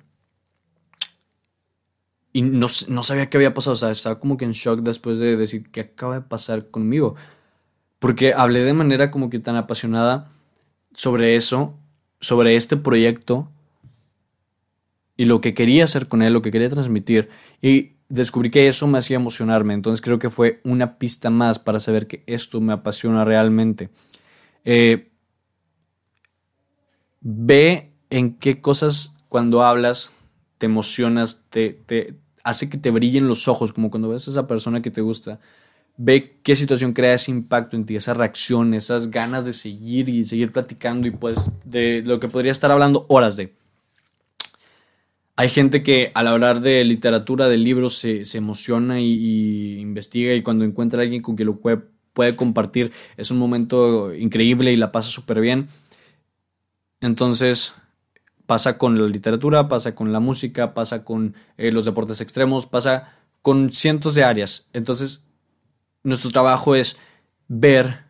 [2.36, 3.72] y no, no, sabía qué había pasado.
[3.72, 7.16] O sea, estaba como que en shock después de decir qué acaba de pasar conmigo.
[7.98, 10.30] Porque hablé de manera como que tan apasionada
[10.92, 11.78] sobre eso,
[12.20, 13.50] sobre este proyecto
[15.16, 17.30] y lo que quería hacer con él, lo que quería transmitir.
[17.62, 19.72] Y descubrí que eso me hacía emocionarme.
[19.72, 23.88] Entonces creo que fue una pista más para saber que esto me apasiona realmente.
[24.66, 25.10] Eh,
[27.22, 30.12] ve en qué cosas cuando hablas
[30.58, 32.14] te emocionas, te, te
[32.46, 35.40] hace que te brillen los ojos, como cuando ves a esa persona que te gusta
[35.96, 40.24] ve qué situación crea ese impacto en ti, esa reacción, esas ganas de seguir y
[40.24, 43.54] seguir platicando y pues de lo que podría estar hablando horas de.
[45.36, 50.64] Hay gente que al hablar de literatura, de libros, se, emociona y, investiga y cuando
[50.64, 51.82] encuentra a alguien con quien lo puede,
[52.14, 55.68] puede compartir es un momento increíble y la pasa súper bien.
[57.00, 57.74] Entonces
[58.46, 63.12] pasa con la literatura, pasa con la música, pasa con eh, los deportes extremos, pasa
[63.42, 64.66] con cientos de áreas.
[64.72, 65.20] Entonces
[66.02, 66.96] nuestro trabajo es
[67.48, 68.04] ver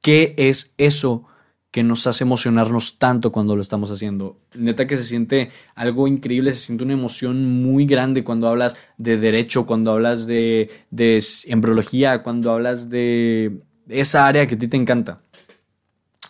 [0.00, 1.26] qué es eso
[1.70, 4.38] que nos hace emocionarnos tanto cuando lo estamos haciendo.
[4.54, 9.16] Neta que se siente algo increíble, se siente una emoción muy grande cuando hablas de
[9.16, 14.76] derecho, cuando hablas de, de embriología, cuando hablas de esa área que a ti te
[14.76, 15.20] encanta.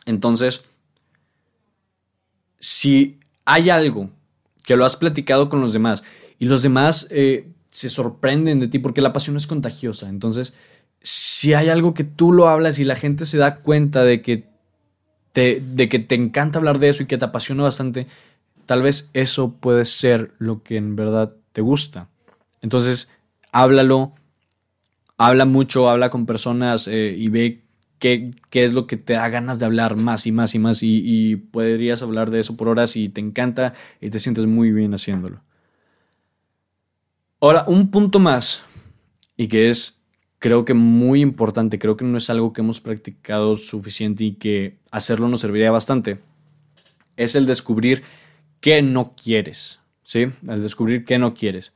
[0.07, 0.64] Entonces,
[2.59, 4.11] si hay algo
[4.64, 6.02] que lo has platicado con los demás
[6.38, 10.09] y los demás eh, se sorprenden de ti porque la pasión es contagiosa.
[10.09, 10.54] Entonces,
[11.02, 14.48] si hay algo que tú lo hablas y la gente se da cuenta de que
[15.33, 18.07] te, de que te encanta hablar de eso y que te apasiona bastante,
[18.66, 22.09] tal vez eso puede ser lo que en verdad te gusta.
[22.62, 23.09] Entonces,
[23.52, 24.14] háblalo,
[25.18, 27.63] habla mucho, habla con personas eh, y ve
[28.04, 30.82] qué, qué, es lo que te da ganas de hablar más y más y más
[30.82, 34.72] y, y podrías hablar de eso por horas y te encanta y te sientes muy
[34.72, 35.40] bien haciéndolo.
[37.40, 38.62] Ahora, un punto más
[39.38, 40.02] y que es
[40.38, 44.76] creo que muy importante, creo que no es algo que hemos practicado suficiente y que
[44.90, 46.20] hacerlo nos serviría bastante,
[47.16, 48.02] es el descubrir
[48.60, 50.26] qué no quieres, ¿sí?
[50.46, 51.72] El descubrir qué no quieres.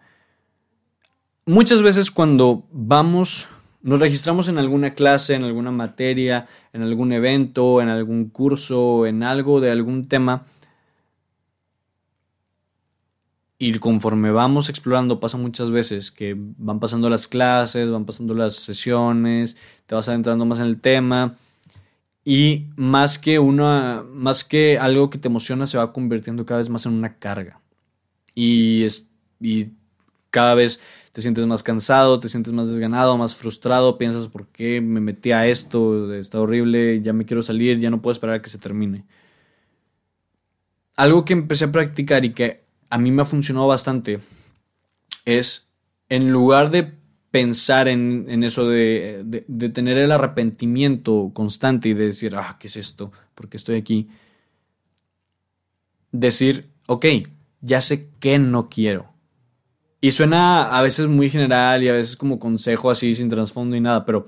[1.46, 3.48] Muchas veces cuando vamos,
[3.82, 9.22] nos registramos en alguna clase, en alguna materia, en algún evento, en algún curso, en
[9.22, 10.46] algo de algún tema,
[13.58, 18.54] y conforme vamos explorando, pasa muchas veces que van pasando las clases, van pasando las
[18.54, 21.36] sesiones, te vas adentrando más en el tema.
[22.24, 26.68] Y más que una, más que algo que te emociona, se va convirtiendo cada vez
[26.68, 27.60] más en una carga.
[28.32, 29.08] Y, es,
[29.40, 29.72] y
[30.30, 30.80] cada vez
[31.12, 35.32] te sientes más cansado, te sientes más desganado, más frustrado, piensas por qué me metí
[35.32, 38.58] a esto, está horrible, ya me quiero salir, ya no puedo esperar a que se
[38.58, 39.04] termine.
[40.96, 44.20] Algo que empecé a practicar y que a mí me ha funcionado bastante
[45.24, 45.68] es,
[46.08, 46.92] en lugar de
[47.30, 52.76] pensar en, eso de, de, tener el arrepentimiento constante y de decir, ah, ¿qué es
[52.76, 53.12] esto?
[53.34, 54.08] ¿Por qué estoy aquí?
[56.10, 57.06] Decir, ok,
[57.60, 59.17] ya sé que no quiero.
[60.00, 63.80] Y suena a veces muy general y a veces como consejo así sin trasfondo y
[63.80, 64.26] nada, pero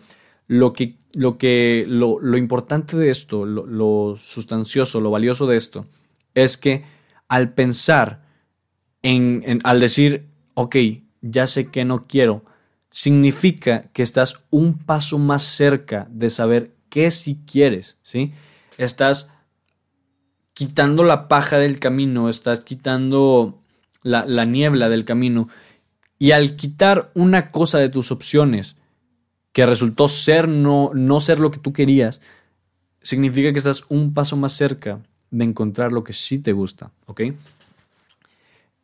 [0.48, 5.56] lo que, lo que, lo, lo importante de esto, lo, lo sustancioso, lo valioso de
[5.56, 5.86] esto,
[6.34, 6.84] es que
[7.28, 8.24] al pensar
[9.02, 10.76] en, al decir, ok,
[11.20, 12.44] ya sé que no quiero,
[12.90, 18.32] significa que estás un paso más cerca de saber qué si quieres, ¿sí?
[18.76, 19.30] Estás
[20.52, 23.59] quitando la paja del camino, estás quitando
[24.02, 25.48] la, la niebla del camino.
[26.18, 28.76] Y al quitar una cosa de tus opciones
[29.52, 32.20] que resultó ser no, no ser lo que tú querías,
[33.02, 37.22] significa que estás un paso más cerca de encontrar lo que sí te gusta, ¿ok?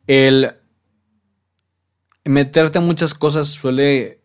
[0.07, 0.53] el
[2.23, 4.21] meterte a muchas cosas suele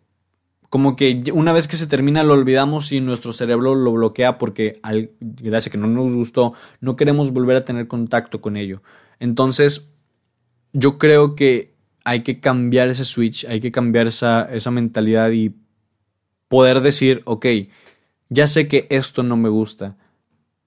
[0.70, 4.80] como que una vez que se termina lo olvidamos y nuestro cerebro lo bloquea porque
[5.20, 8.82] gracias a que no nos gustó, no queremos volver a tener contacto con ello.
[9.18, 9.90] Entonces,
[10.72, 15.54] yo creo que hay que cambiar ese switch, hay que cambiar esa, esa mentalidad y
[16.48, 17.46] poder decir, ok,
[18.28, 19.96] ya sé que esto no me gusta,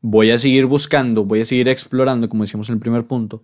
[0.02, 3.44] voy a seguir buscando, voy a seguir explorando, como decíamos en el primer punto,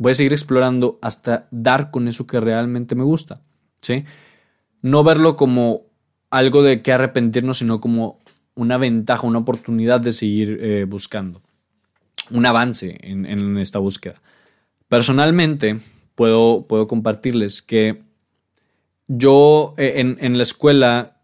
[0.00, 3.42] Voy a seguir explorando hasta dar con eso que realmente me gusta.
[3.82, 4.06] ¿sí?
[4.80, 5.82] No verlo como
[6.30, 8.18] algo de que arrepentirnos, sino como
[8.54, 11.42] una ventaja, una oportunidad de seguir eh, buscando.
[12.30, 14.14] Un avance en, esta búsqueda.
[14.88, 15.80] Personalmente,
[16.20, 18.02] puedo, puedo compartirles que
[19.08, 21.16] yo eh, en, la escuela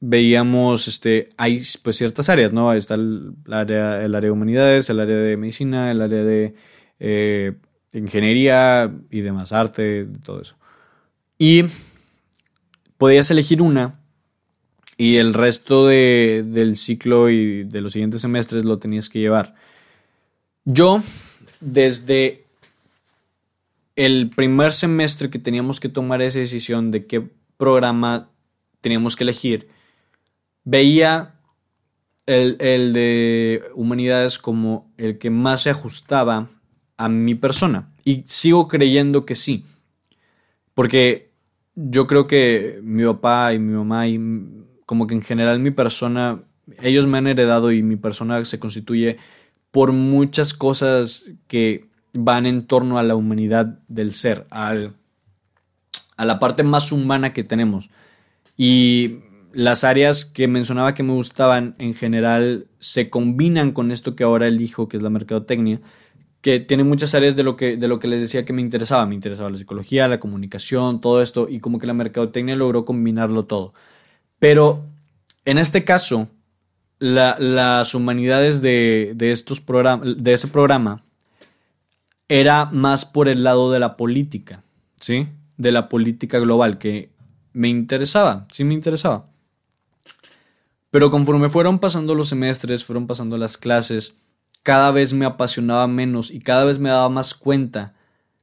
[0.00, 2.72] veíamos, este, hay pues ciertas áreas, ¿no?
[2.72, 6.54] Está el, área, el área de humanidades, el área de medicina, el área de
[7.00, 7.52] eh,
[7.92, 10.56] ingeniería y demás, arte, todo eso.
[11.36, 11.66] Y
[12.96, 14.00] podías elegir una
[14.96, 19.54] y el resto de, del ciclo y de los siguientes semestres lo tenías que llevar.
[20.64, 21.02] Yo,
[21.60, 22.46] desde
[24.00, 27.20] el primer semestre que teníamos que tomar esa decisión de qué
[27.58, 28.30] programa
[28.80, 29.68] teníamos que elegir,
[30.64, 31.34] veía
[32.24, 36.48] el, el de humanidades como el que más se ajustaba
[36.96, 37.92] a mi persona.
[38.02, 39.66] Y sigo creyendo que sí.
[40.72, 41.32] Porque
[41.74, 44.18] yo creo que mi papá y mi mamá y
[44.86, 46.42] como que en general mi persona,
[46.80, 49.18] ellos me han heredado y mi persona se constituye
[49.70, 54.74] por muchas cosas que van en torno a la humanidad del ser, a
[56.18, 57.90] la parte más humana que tenemos.
[58.56, 59.18] Y
[59.52, 64.46] las áreas que mencionaba que me gustaban en general se combinan con esto que ahora
[64.46, 65.80] elijo, que es la mercadotecnia
[66.40, 69.04] que tiene muchas áreas de lo que, de lo que les decía que me interesaba.
[69.06, 73.44] Me interesaba la psicología, la comunicación, todo esto, y como que la mercadotecnia logró combinarlo
[73.44, 73.74] todo.
[74.38, 74.84] Pero
[75.44, 76.28] en este caso,
[76.98, 81.02] las humanidades de, estos de ese programa
[82.30, 84.62] era más por el lado de la política,
[85.00, 85.28] ¿sí?
[85.56, 87.10] De la política global, que
[87.52, 89.26] me interesaba, sí me interesaba.
[90.92, 94.14] Pero conforme fueron pasando los semestres, fueron pasando las clases,
[94.62, 97.94] cada vez me apasionaba menos y cada vez me daba más cuenta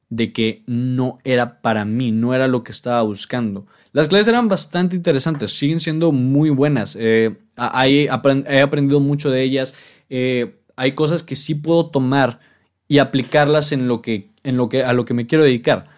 [0.10, 3.68] de que no era para mí, no era lo que estaba buscando.
[3.94, 6.98] Las clases eran bastante interesantes, siguen siendo muy buenas.
[7.00, 9.74] Eh, he aprendido mucho de ellas.
[10.10, 12.40] Eh, hay cosas que sí puedo tomar
[12.88, 15.90] y aplicarlas en lo que, en lo que, a lo que me quiero dedicar.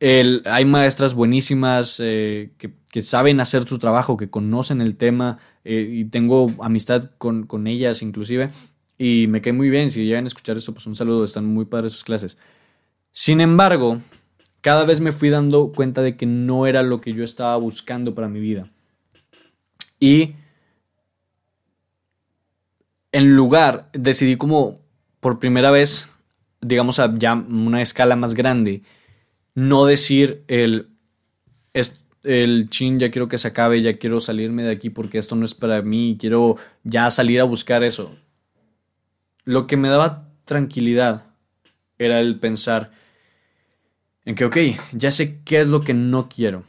[0.00, 6.50] hay maestras buenísimas eh, que, saben hacer su trabajo, que conocen el tema y tengo
[6.60, 8.50] amistad con, con ellas inclusive
[9.00, 9.90] y me cae muy bien.
[9.90, 12.36] Si llegan a escuchar esto, pues un saludo, están muy padres sus clases.
[13.12, 13.98] Sin embargo,
[14.60, 18.14] cada vez me fui dando cuenta de que no era lo que yo estaba buscando
[18.14, 18.68] para mi vida.
[19.98, 20.34] Y
[23.10, 24.79] en lugar, decidí como
[25.20, 26.08] por primera vez,
[26.60, 28.82] digamos a ya una escala más grande,
[29.54, 30.88] no decir el,
[32.22, 35.44] el chin, ya quiero que se acabe, ya quiero salirme de aquí porque esto no
[35.44, 38.14] es para mí, quiero ya salir a buscar eso.
[39.44, 41.24] Lo que me daba tranquilidad
[41.98, 42.90] era el pensar,
[44.24, 44.56] en que, ok,
[44.92, 46.64] ya sé qué es lo que no quiero.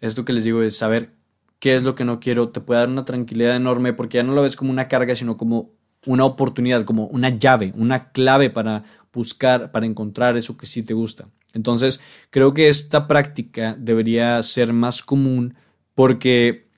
[0.00, 1.10] Esto que les digo es saber
[1.58, 4.34] qué es lo que no quiero, te puede dar una tranquilidad enorme porque ya no
[4.34, 5.70] lo ves como una carga, sino como
[6.06, 10.94] una oportunidad, como una llave, una clave para buscar, para encontrar eso que sí te
[10.94, 11.28] gusta.
[11.54, 15.54] Entonces, creo que esta práctica debería ser más común
[15.94, 16.68] porque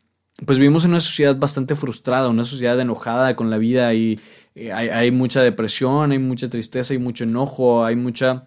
[0.47, 4.18] pues vivimos en una sociedad bastante frustrada, una sociedad enojada con la vida y
[4.55, 8.47] eh, hay, hay mucha depresión, hay mucha tristeza, hay mucho enojo, hay mucha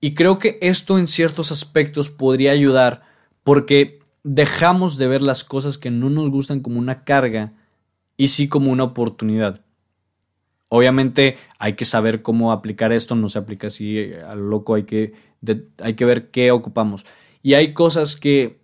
[0.00, 3.02] y creo que esto en ciertos aspectos podría ayudar
[3.42, 7.52] porque dejamos de ver las cosas que no nos gustan como una carga
[8.18, 9.62] y sí como una oportunidad.
[10.68, 14.74] Obviamente hay que saber cómo aplicar esto, no se aplica así eh, a lo loco,
[14.74, 15.14] hay que,
[15.82, 17.06] hay que ver qué ocupamos.
[17.42, 18.60] Y hay cosas que,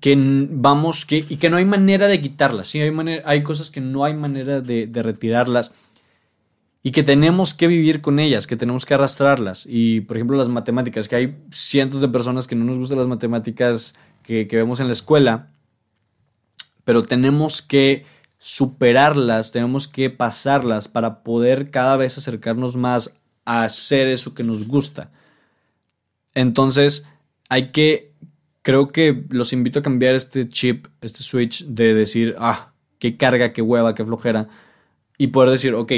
[0.00, 2.80] que vamos, que, y que no hay manera de quitarlas, ¿sí?
[2.82, 2.92] hay,
[3.24, 5.72] hay cosas que no hay manera de, de retirarlas
[6.82, 9.64] y que tenemos que vivir con ellas, que tenemos que arrastrarlas.
[9.66, 13.08] Y por ejemplo las matemáticas, que hay cientos de personas que no nos gustan las
[13.08, 15.50] matemáticas que, vemos en la escuela,
[16.84, 18.04] pero tenemos que
[18.38, 24.66] superarlas, tenemos que pasarlas para poder cada vez acercarnos más a hacer eso que nos
[24.66, 25.10] gusta.
[26.34, 27.04] Entonces,
[27.48, 28.12] hay que,
[28.62, 33.52] creo que los invito a cambiar este chip, este switch de decir, ah, qué carga,
[33.52, 34.48] qué hueva, qué flojera,
[35.16, 35.92] y poder decir, ok,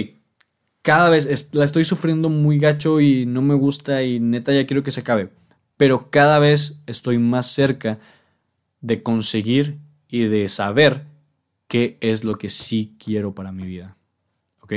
[0.82, 4.82] cada vez la estoy sufriendo muy gacho y no me gusta y neta ya quiero
[4.82, 5.28] que se acabe.
[5.76, 7.99] Pero cada vez estoy más cerca
[8.80, 9.78] de conseguir
[10.09, 11.09] y de saber
[11.70, 13.96] qué es lo que sí quiero para mi vida.
[14.60, 14.72] ¿Ok?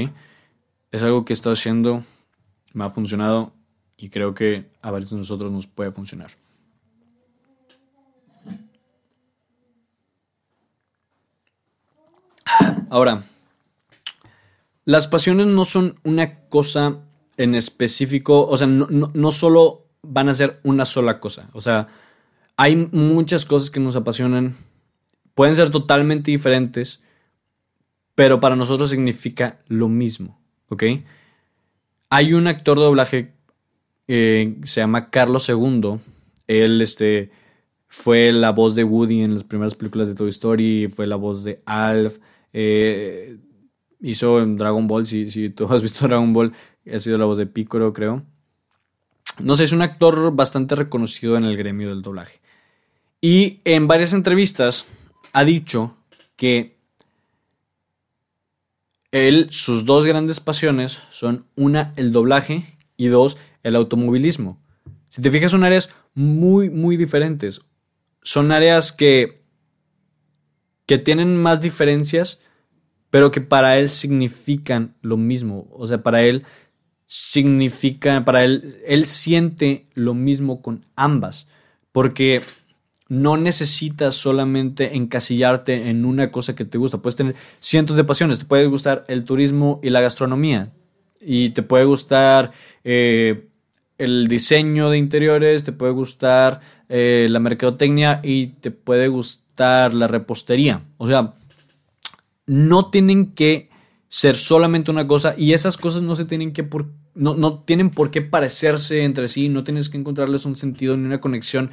[0.92, 2.04] Es algo que he estado haciendo,
[2.74, 3.52] me ha funcionado
[3.98, 6.30] y creo que a varios de nosotros nos puede funcionar.
[12.92, 13.24] Ahora,
[14.86, 17.00] las pasiones no son una cosa
[17.38, 21.88] en específico, o sea, no, no, solo van a ser una sola cosa, o sea,
[22.56, 24.56] hay muchas cosas que nos apasionan,
[25.36, 27.02] pueden ser totalmente diferentes,
[28.16, 30.84] pero para nosotros significa lo mismo, ¿ok?
[32.10, 33.34] Hay un actor de doblaje
[34.08, 36.00] eh, se llama Carlos II,
[36.48, 37.32] él este,
[37.88, 41.44] fue la voz de Woody en las primeras películas de Toy Story, fue la voz
[41.44, 42.20] de Alf,
[42.52, 43.38] eh,
[44.02, 46.52] hizo en Dragon Ball, si, si tú has visto Dragon Ball,
[46.94, 48.24] ha sido la voz de Piccolo, creo.
[49.42, 52.40] No sé, es un actor bastante reconocido en el gremio del doblaje.
[53.22, 54.86] Y en varias entrevistas
[55.34, 55.98] ha dicho
[56.36, 56.78] que
[59.12, 64.60] él, sus dos grandes pasiones son una, el doblaje y dos, el automovilismo.
[65.10, 67.62] Si te fijas, son áreas muy, muy diferentes.
[68.22, 69.44] Son áreas que,
[70.86, 72.40] que tienen más diferencias
[73.14, 75.68] pero que para él significan lo mismo.
[75.70, 76.46] O sea, para él
[77.06, 81.46] significa, para él, él siente lo mismo con ambas,
[81.92, 82.42] porque
[83.10, 88.40] no necesitas solamente encasillarte en una cosa que te gusta, puedes tener cientos de pasiones,
[88.40, 90.72] te puede gustar el turismo y la gastronomía,
[91.22, 92.52] y te puede gustar
[92.84, 93.48] eh,
[93.98, 100.08] el diseño de interiores, te puede gustar eh, la mercadotecnia y te puede gustar la
[100.08, 100.84] repostería.
[100.98, 101.36] O sea,
[102.46, 103.70] no tienen que
[104.10, 107.90] ser solamente una cosa y esas cosas no se tienen que por, no, no tienen
[107.90, 111.72] por qué parecerse entre sí, no tienes que encontrarles un sentido ni una conexión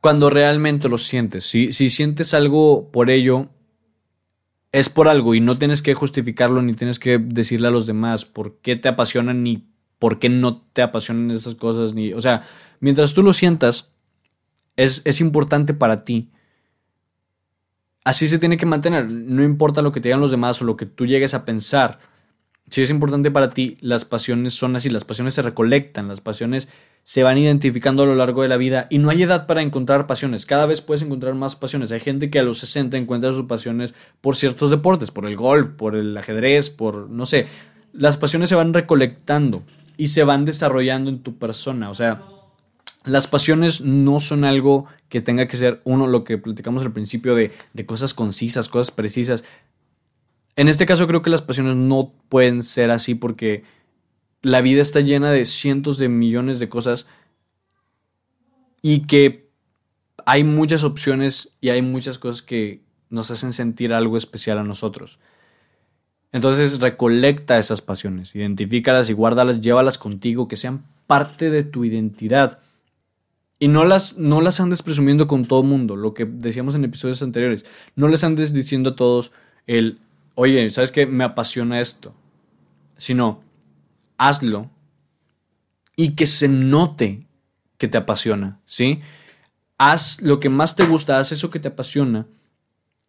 [0.00, 1.44] cuando realmente lo sientes.
[1.44, 3.48] Si, si sientes algo por ello,
[4.72, 8.24] es por algo y no tienes que justificarlo ni tienes que decirle a los demás
[8.24, 9.66] por qué te apasionan ni
[9.98, 11.94] por qué no te apasionan esas cosas.
[11.94, 12.42] Ni, o sea,
[12.80, 13.92] mientras tú lo sientas,
[14.76, 16.30] es, es importante para ti
[18.08, 19.10] así se tiene que mantener.
[19.10, 22.00] No importa lo que te digan los demás o lo que tú llegues a pensar.
[22.70, 26.68] si es importante para ti, las pasiones son así, las pasiones se recolectan, las pasiones
[27.08, 30.06] se van identificando a lo largo de la vida y no hay edad para encontrar
[30.06, 30.44] pasiones.
[30.44, 31.90] Cada vez puedes encontrar más pasiones.
[31.90, 35.70] Hay gente que a los 60 encuentra sus pasiones por ciertos deportes, por el golf,
[35.70, 37.46] por el ajedrez, por no sé.
[37.94, 39.62] Las pasiones se van recolectando
[39.96, 41.88] y se van desarrollando en tu persona.
[41.88, 42.24] O sea,
[43.06, 47.34] las pasiones no son algo que tenga que ser uno, lo que platicamos al principio
[47.34, 49.44] de, de cosas concisas, cosas precisas.
[50.56, 53.64] En este caso creo que las pasiones no pueden ser así porque
[54.42, 57.06] la vida está llena de cientos de millones de cosas
[58.82, 59.48] y que
[60.26, 65.18] hay muchas opciones y hay muchas cosas que nos hacen sentir algo especial a nosotros.
[66.32, 72.60] Entonces recolecta esas pasiones, identifícalas y guárdalas, llévalas contigo, que sean parte de tu identidad.
[73.58, 77.22] Y no las, no las andes presumiendo con todo mundo, lo que decíamos en episodios
[77.22, 77.64] anteriores.
[77.96, 79.32] No les andes diciendo a todos
[79.66, 79.98] el,
[80.34, 81.06] oye, ¿sabes qué?
[81.06, 82.14] Me apasiona esto.
[82.98, 83.42] Sino,
[84.18, 84.70] hazlo
[85.96, 87.26] y que se note
[87.78, 89.00] que te apasiona, ¿sí?
[89.78, 92.26] Haz lo que más te gusta, haz eso que te apasiona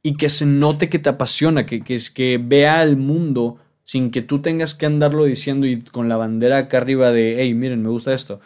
[0.01, 4.22] y que se note que te apasiona, que, que, que vea el mundo sin que
[4.22, 7.89] tú tengas que andarlo diciendo y con la bandera acá arriba de, hey, miren, me
[7.89, 8.39] gusta esto.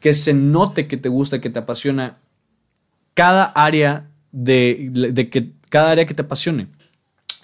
[0.00, 2.18] Que se note que te gusta, que te apasiona
[3.14, 6.68] cada área de, de que cada área que te apasione.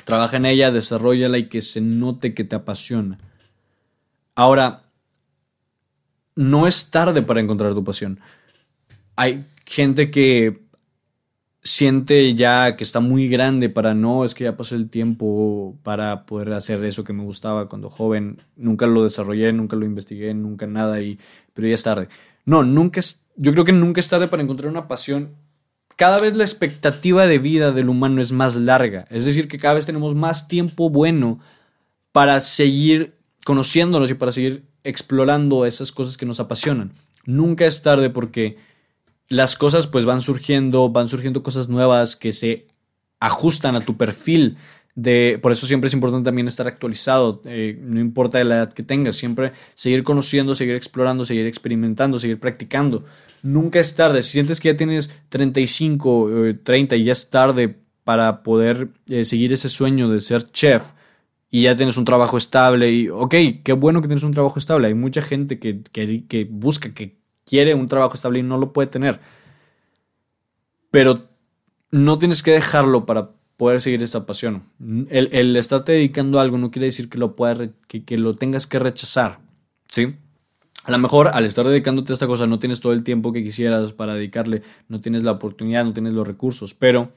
[0.05, 3.19] Trabaja en ella, desarrollala y que se note que te apasiona.
[4.35, 4.83] Ahora,
[6.35, 8.21] no es tarde para encontrar tu pasión.
[9.17, 10.65] Hay gente que
[11.63, 16.27] siente ya que está muy grande para no, es que ya pasó el tiempo para
[16.27, 18.39] poder hacer eso que me gustaba cuando joven.
[18.57, 21.19] Nunca lo desarrollé, nunca lo investigué, nunca nada, y,
[21.55, 22.09] pero ya es tarde.
[22.45, 25.31] No, nunca es, yo creo que nunca es tarde para encontrar una pasión.
[25.97, 29.07] Cada vez la expectativa de vida del humano es más larga.
[29.11, 31.41] Es decir, que cada vez tenemos más tiempo bueno
[32.13, 33.15] para seguir
[33.45, 36.93] conociéndonos y para seguir explorando esas cosas que nos apasionan.
[37.27, 38.57] Nunca es tarde porque
[39.29, 42.67] las cosas pues van surgiendo, van surgiendo cosas nuevas que se
[43.21, 44.57] ajustan a tu perfil.
[44.95, 48.85] De, por eso siempre es importante también estar actualizado, eh, no importa la edad que
[48.85, 53.05] tengas, siempre seguir conociendo, seguir explorando, seguir experimentando, seguir practicando.
[53.43, 56.31] Nunca es tarde, si sientes que ya tienes 35,
[56.63, 60.93] 30 eh, y ya es tarde para poder eh, seguir ese sueño de ser chef,
[61.55, 63.33] y ya tienes un trabajo estable y, ok,
[63.63, 64.89] qué bueno que tienes un trabajo estable.
[64.89, 68.89] Hay mucha gente que, que, busca, que quiere un trabajo estable y no lo puede
[68.89, 69.21] tener.
[70.91, 71.29] Pero
[71.93, 74.65] no tienes que dejarlo para poder seguir esa pasión.
[75.11, 77.37] El, el estarte dedicando a algo no quiere decir que lo,
[77.87, 79.39] que, que lo tengas que rechazar.
[79.89, 80.17] ¿Sí?
[80.83, 83.45] A lo mejor al estar dedicándote a esta cosa no tienes todo el tiempo que
[83.45, 87.13] quisieras para dedicarle, no tienes la oportunidad, no tienes los recursos, pero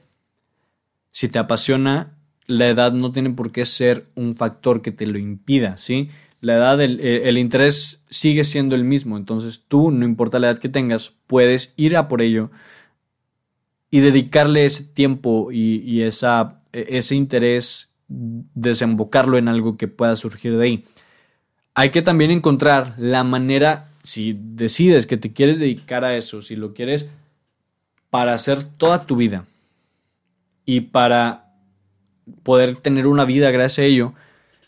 [1.10, 2.17] si te apasiona,
[2.48, 6.08] la edad no tiene por qué ser un factor que te lo impida, ¿sí?
[6.40, 10.58] La edad, el, el, interés sigue siendo el mismo, entonces tú, no importa la edad
[10.58, 12.50] que tengas, puedes ir a por ello
[13.90, 20.16] y dedicarle ese tiempo y, y esa, e, ese interés, desembocarlo en algo que pueda
[20.16, 20.84] surgir de ahí.
[21.74, 26.56] Hay que también encontrar la manera, si decides que te quieres dedicar a eso, si
[26.56, 27.10] lo quieres
[28.08, 29.44] para hacer toda tu vida
[30.64, 31.47] y para
[32.42, 34.12] poder tener una vida gracias a ello,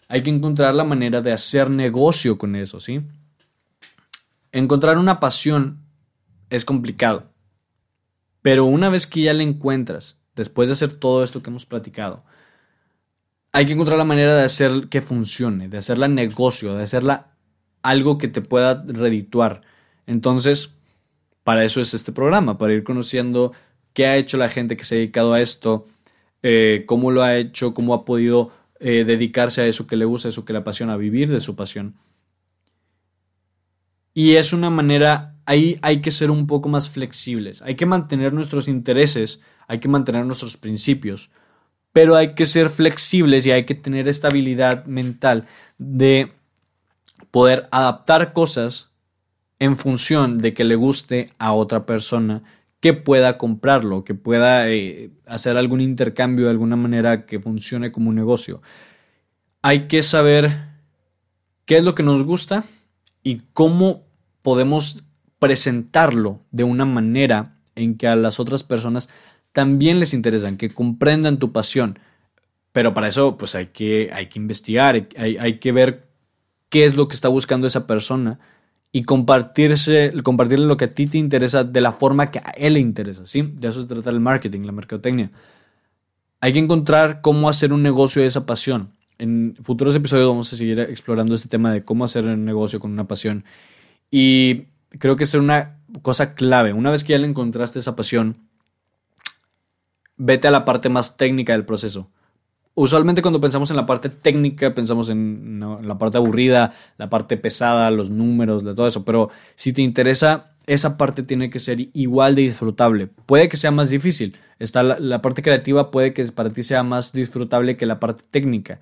[0.08, 3.02] hay que encontrar la manera de hacer negocio con eso, ¿sí?
[4.52, 5.78] Encontrar una pasión
[6.50, 7.30] es complicado,
[8.42, 12.24] pero una vez que ya la encuentras, después de hacer todo esto que hemos platicado,
[13.52, 17.30] hay que encontrar la manera de hacer que funcione, de hacerla negocio, de hacerla
[17.82, 19.62] algo que te pueda redituar.
[20.06, 20.74] Entonces,
[21.44, 23.52] para eso es este programa, para ir conociendo
[23.92, 25.86] qué ha hecho la gente que se ha dedicado a esto,
[26.42, 30.28] eh, cómo lo ha hecho, cómo ha podido eh, dedicarse a eso que le gusta,
[30.28, 31.96] a eso que le apasiona, a vivir de su pasión.
[34.14, 38.32] Y es una manera, ahí hay que ser un poco más flexibles, hay que mantener
[38.32, 41.30] nuestros intereses, hay que mantener nuestros principios,
[41.92, 45.46] pero hay que ser flexibles y hay que tener esta habilidad mental
[45.78, 46.32] de
[47.30, 48.90] poder adaptar cosas
[49.58, 52.42] en función de que le guste a otra persona
[52.80, 58.08] que pueda comprarlo, que pueda eh, hacer algún intercambio de alguna manera que funcione como
[58.08, 58.62] un negocio.
[59.62, 60.50] Hay que saber
[61.66, 62.64] qué es lo que nos gusta
[63.22, 64.06] y cómo
[64.40, 65.04] podemos
[65.38, 69.10] presentarlo de una manera en que a las otras personas
[69.52, 71.98] también les interesan, que comprendan tu pasión.
[72.72, 76.08] Pero para eso pues hay que, hay que investigar, hay, hay que ver
[76.70, 78.38] qué es lo que está buscando esa persona
[78.92, 82.74] y compartirse, compartirle lo que a ti te interesa de la forma que a él
[82.74, 83.42] le interesa, ¿sí?
[83.42, 85.30] De eso se trata el marketing, la mercadotecnia.
[86.40, 88.92] Hay que encontrar cómo hacer un negocio de esa pasión.
[89.18, 92.90] en futuros episodios vamos a seguir explorando este tema de cómo hacer un negocio con
[92.90, 93.44] una pasión.
[94.10, 94.64] Y
[94.98, 96.72] creo que es una cosa clave.
[96.72, 98.36] Una vez que ya le encontraste esa pasión,
[100.16, 102.10] vete a la parte más técnica del proceso.
[102.74, 107.90] Usualmente cuando pensamos en la parte técnica, pensamos en, la parte aburrida, la parte pesada,
[107.90, 109.04] los números, de todo eso.
[109.04, 113.08] Pero si te interesa, esa parte tiene que ser igual de disfrutable.
[113.26, 114.36] Puede que sea más difícil.
[114.58, 118.80] Está la, parte creativa puede que para ti sea más disfrutable que la parte técnica.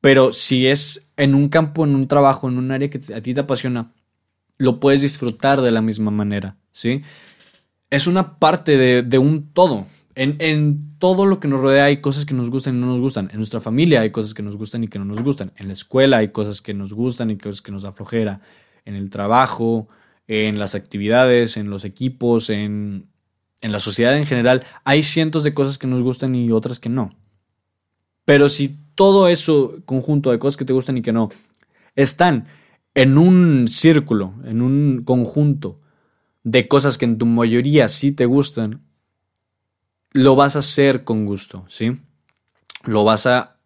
[0.00, 3.34] Pero si es en un campo, en un trabajo, en un área que a ti
[3.34, 3.92] te apasiona,
[4.58, 7.02] lo puedes disfrutar de la misma manera, ¿sí?
[7.90, 9.86] Es una parte de, un todo.
[10.22, 13.30] En, todo lo que nos rodea hay cosas que nos gustan y no nos gustan.
[13.32, 15.50] En nuestra familia hay cosas que nos gustan y que no nos gustan.
[15.56, 18.42] En la escuela hay cosas que nos gustan y cosas que nos da flojera.
[18.84, 19.88] En el trabajo,
[20.28, 23.06] en las actividades, en los equipos, en,
[23.62, 26.90] en la sociedad en general, hay cientos de cosas que nos gustan y otras que
[26.90, 27.16] no.
[28.26, 31.30] Pero si todo eso conjunto de cosas que te gustan y que no
[31.96, 32.44] están
[32.92, 35.80] en un círculo, en un conjunto
[36.44, 38.82] de cosas que en tu mayoría sí te gustan,
[40.12, 42.00] lo vas a hacer con gusto, ¿sí?
[42.84, 43.56] Lo vas a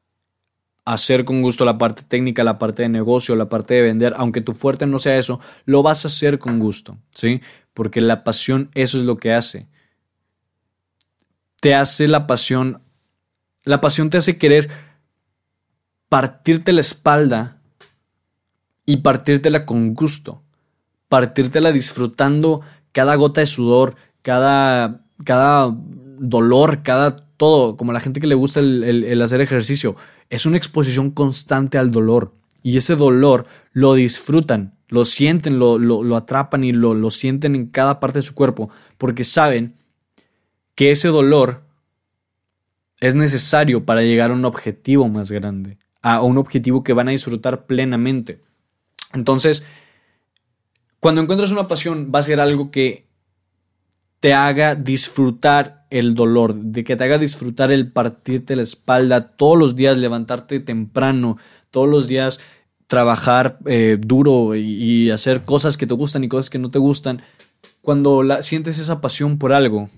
[0.84, 4.42] hacer con gusto la parte técnica, la parte de negocio, la parte de vender, aunque
[4.42, 7.40] tu fuerte no sea eso, lo vas a hacer con gusto, ¿sí?
[7.72, 9.68] Porque la pasión eso es lo que hace.
[11.60, 12.82] Te hace la pasión,
[13.62, 14.68] la pasión te hace querer
[16.10, 17.62] partirte la espalda
[18.84, 20.42] y partírtela con gusto,
[21.08, 22.60] partírtela disfrutando
[22.92, 25.74] cada gota de sudor, cada, cada
[26.18, 29.96] dolor, cada todo, como la gente que le gusta el, hacer ejercicio.
[30.30, 36.16] Es una exposición constante al dolor y ese dolor lo disfrutan, lo sienten, lo, lo,
[36.16, 39.74] atrapan y lo, lo sienten en cada parte de su cuerpo porque saben
[40.74, 41.62] que ese dolor
[43.00, 47.12] es necesario para llegar a un objetivo más grande, a un objetivo que van a
[47.12, 48.40] disfrutar plenamente.
[49.12, 49.62] Entonces,
[51.00, 53.06] cuando encuentras una pasión, va a ser algo que
[54.20, 59.56] te haga disfrutar el dolor, de que te haga disfrutar el partirte la espalda todos
[59.56, 61.38] los días, levantarte temprano,
[61.70, 62.40] todos los días
[62.88, 67.22] trabajar eh, duro y, hacer cosas que te gustan y cosas que no te gustan.
[67.80, 69.88] Cuando sientes esa pasión por algo,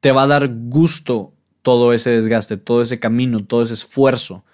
[0.00, 1.32] te va a dar gusto
[1.62, 4.44] todo ese desgaste, todo ese camino, todo ese esfuerzo.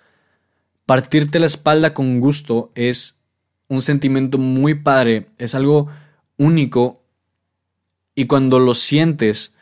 [0.87, 3.21] Partirte la espalda con gusto es
[3.67, 5.89] un sentimiento muy padre, es algo
[6.37, 7.04] único
[8.15, 9.55] y cuando lo sientes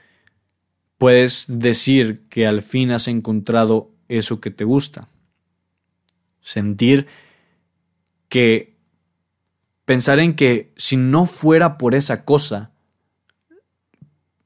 [0.99, 5.09] puedes decir que al fin has encontrado eso que te gusta.
[6.41, 7.07] Sentir
[8.29, 8.77] que
[9.85, 12.71] pensar en que si no fuera por esa cosa,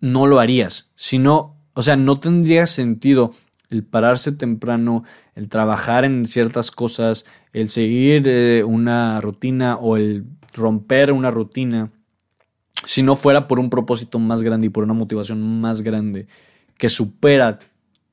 [0.00, 0.90] no lo harías.
[0.94, 3.34] Si no, o sea, no tendría sentido
[3.68, 5.04] el pararse temprano,
[5.34, 11.90] el trabajar en ciertas cosas, el seguir eh, una rutina o el romper una rutina,
[12.86, 16.28] si no fuera por un propósito más grande y por una motivación más grande
[16.78, 17.58] que supera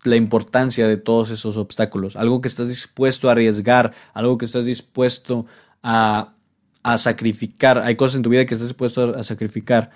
[0.03, 4.65] la importancia de todos esos obstáculos, algo que estás dispuesto a arriesgar, algo que estás
[4.65, 5.45] dispuesto
[5.83, 6.33] a,
[6.81, 9.91] a sacrificar, hay cosas en tu vida que estás dispuesto a sacrificar,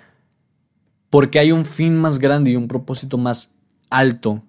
[1.10, 3.54] porque hay un fin más grande y un propósito más
[3.90, 4.44] alto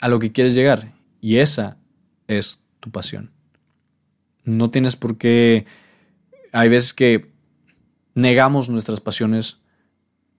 [0.00, 0.92] a lo que quieres llegar.
[1.20, 1.78] Y esa
[2.28, 3.32] es tu pasión.
[4.44, 5.66] No tienes por qué...
[6.52, 7.35] Hay veces que
[8.16, 9.60] negamos nuestras pasiones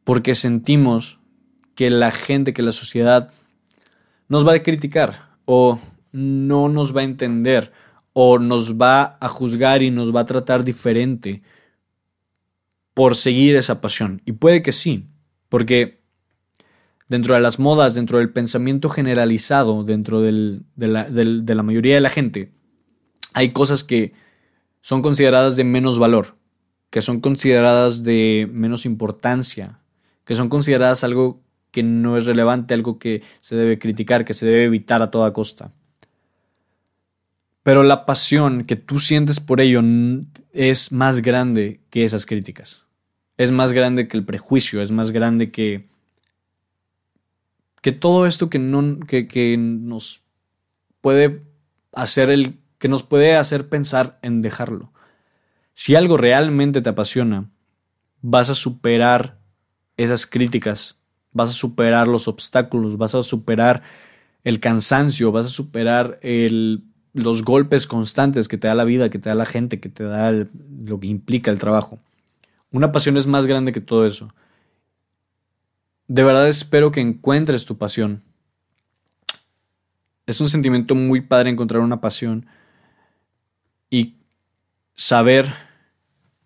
[0.03, 1.19] porque sentimos
[1.75, 3.31] que la gente, que la sociedad
[4.27, 5.79] nos va a criticar o
[6.11, 7.71] no nos va a entender
[8.13, 11.43] o nos va a juzgar y nos va a tratar diferente
[12.95, 14.23] por seguir esa pasión.
[14.25, 15.05] Y puede que sí,
[15.49, 16.01] porque
[17.07, 22.51] dentro de las modas, dentro del pensamiento generalizado, dentro de, la, mayoría de la gente,
[23.33, 24.13] hay cosas que
[24.81, 26.37] son consideradas de menos valor,
[26.89, 29.79] que son consideradas de menos importancia,
[30.25, 34.45] que son consideradas algo que no es relevante, algo que se debe criticar, que se
[34.45, 35.71] debe evitar a toda costa.
[37.63, 39.81] Pero la pasión que tú sientes por ello
[40.53, 42.83] es más grande que esas críticas.
[43.35, 45.87] Es más grande que el prejuicio, es más grande que
[47.81, 50.21] que todo esto que, no, que, nos
[50.99, 51.43] puede
[51.93, 54.91] hacer el que nos puede hacer pensar en dejarlo.
[55.77, 57.51] Si algo realmente te apasiona,
[58.23, 59.37] vas a superar
[59.95, 60.97] esas críticas,
[61.31, 63.83] vas a superar los obstáculos, vas a superar
[64.43, 66.19] el cansancio, vas a superar
[67.13, 70.03] los golpes constantes que te da la vida, que te da la gente, que te
[70.03, 71.99] da lo que implica el trabajo.
[72.71, 74.33] Una pasión es más grande que todo eso.
[76.07, 78.23] De verdad espero que encuentres tu pasión
[80.25, 82.47] es un sentimiento muy padre encontrar una pasión
[83.91, 84.15] y
[84.95, 85.66] saber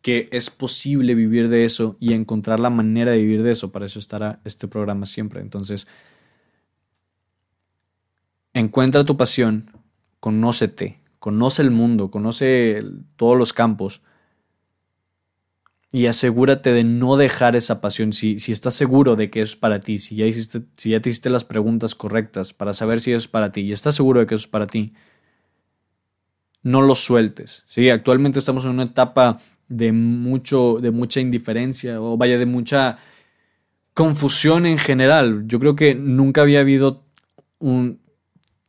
[0.02, 3.72] que es posible vivir de eso y encontrar la manera de vivir de eso.
[3.72, 5.42] Para eso estará este programa siempre.
[5.42, 5.88] Entonces,
[8.54, 9.72] encuentra tu pasión,
[10.20, 12.82] conócete, conoce el mundo, conoce
[13.16, 14.02] todos los campos
[15.92, 18.14] y asegúrate de no dejar esa pasión.
[18.14, 21.10] Si, si estás seguro de que es para ti, si ya, hiciste, si ya te
[21.10, 24.36] hiciste las preguntas correctas para saber si es para ti y estás seguro de que
[24.36, 24.94] es para ti,
[26.64, 27.64] no lo sueltes.
[27.68, 27.90] ¿sí?
[27.90, 29.40] Actualmente estamos en una etapa
[29.72, 32.98] de, mucho, de mucha indiferencia o vaya de mucha
[33.94, 35.46] confusión en general.
[35.48, 37.04] Yo creo que nunca había habido
[37.60, 38.00] un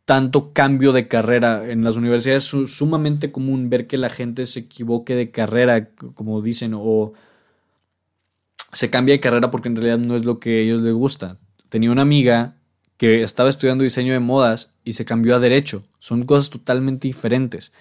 [0.05, 1.69] tanto cambio de carrera.
[1.69, 6.41] En las universidades es sumamente común ver que la gente se equivoque de carrera, como
[6.41, 7.13] dicen, o
[8.73, 11.39] se cambia de carrera porque en realidad no es lo que a ellos les gusta.
[11.69, 12.57] Tenía una amiga
[12.97, 15.83] que estaba estudiando diseño de modas y se cambió a derecho.
[15.99, 17.73] Son cosas totalmente diferentes.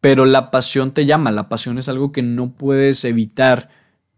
[0.00, 3.68] Pero la pasión te llama, la pasión es algo que no puedes evitar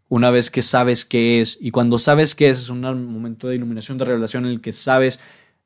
[0.09, 1.59] una vez que sabes qué es.
[1.61, 4.73] Y cuando sabes qué es, es un momento de iluminación, de revelación en el que
[4.73, 5.19] sabes,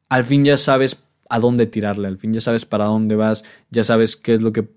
[0.08, 3.84] al fin ya sabes a dónde tirarle, al fin ya sabes para dónde vas, ya
[3.84, 4.68] sabes qué es lo que,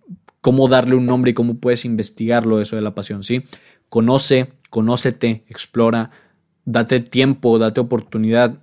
[0.41, 3.43] cómo darle un nombre y cómo puedes investigarlo, eso de la pasión, ¿sí?
[3.89, 6.11] Conoce, conócete, explora,
[6.65, 8.57] date tiempo, date oportunidad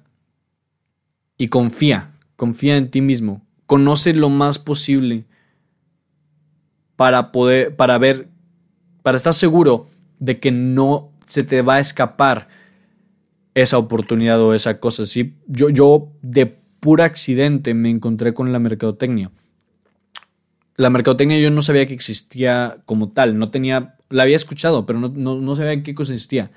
[1.38, 3.42] y confía, confía en ti mismo.
[3.66, 5.24] Conoce lo más posible
[6.96, 8.28] para poder, para ver,
[9.02, 9.86] para estar seguro
[10.18, 12.48] de que no se te va a escapar
[13.54, 15.06] esa oportunidad o esa cosa.
[15.06, 15.34] ¿sí?
[15.46, 16.46] Yo, yo de
[16.80, 19.30] pura accidente me encontré con la mercadotecnia.
[20.76, 25.00] La mercadotecnia yo no sabía que existía como tal, no tenía, la había escuchado, pero
[25.00, 26.50] no, no sabía en qué consistía.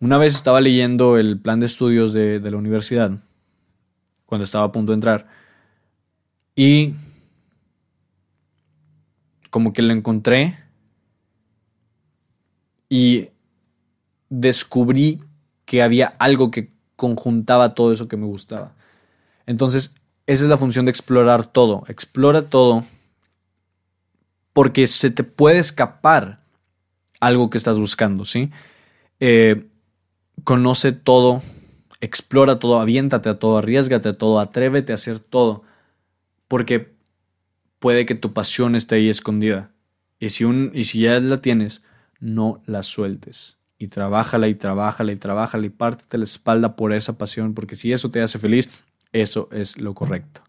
[0.00, 3.12] Una vez estaba leyendo el plan de estudios de, de la universidad,
[4.26, 5.28] cuando estaba a punto de entrar,
[6.56, 6.94] y
[9.56, 10.54] como que lo encontré
[12.90, 13.30] y
[14.28, 15.22] descubrí
[15.64, 18.74] que había algo que conjuntaba todo eso que me gustaba.
[19.46, 19.94] Entonces,
[20.26, 21.84] esa es la función de explorar todo.
[21.88, 22.84] Explora todo
[24.52, 26.40] porque se te puede escapar
[27.18, 28.50] algo que estás buscando, ¿sí?
[29.20, 29.66] Eh,
[30.44, 31.40] conoce todo,
[32.02, 35.62] explora todo, aviéntate a todo, arriesgate a todo, atrévete a hacer todo,
[36.46, 36.95] porque
[37.78, 39.72] puede que tu pasión esté ahí escondida.
[40.18, 41.82] Y si, un, y si ya la tienes,
[42.20, 43.58] no la sueltes.
[43.78, 47.92] Y trabájala y trabájala y trabájala y pártete la espalda por esa pasión, porque si
[47.92, 48.70] eso te hace feliz,
[49.12, 50.42] eso es lo correcto.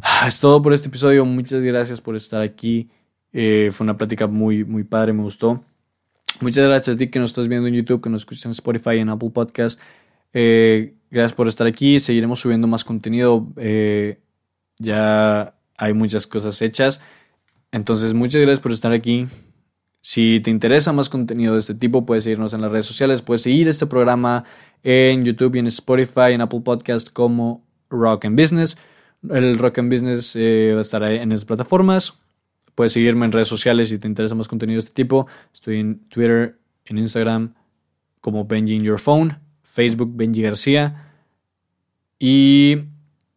[0.00, 1.24] Ah, es todo por este episodio.
[1.24, 2.90] Muchas gracias por estar aquí.
[3.32, 5.64] Eh, fue una plática muy, muy padre, me gustó.
[6.40, 8.98] Muchas gracias a ti que nos estás viendo en YouTube, que nos escuchas en Spotify,
[8.98, 9.80] en Apple Podcast.
[10.32, 11.98] Eh, gracias por estar aquí.
[12.00, 13.52] Seguiremos subiendo más contenido.
[13.56, 14.20] Eh,
[14.78, 17.00] ya hay muchas cosas hechas.
[17.72, 19.26] Entonces, muchas gracias por estar aquí.
[20.00, 23.40] Si te interesa más contenido de este tipo, puedes seguirnos en las redes sociales, puedes
[23.40, 24.44] seguir este programa
[24.82, 28.76] en YouTube y en Spotify, en Apple Podcast como Rock and Business.
[29.30, 32.18] El Rock and Business eh, en esas plataformas.
[32.74, 35.26] Puedes seguirme en redes sociales si te interesa más contenido de este tipo.
[35.52, 37.54] Estoy en Twitter, en Instagram
[38.20, 41.12] como Benji in Your Phone, Facebook Benji García.
[42.18, 42.78] Y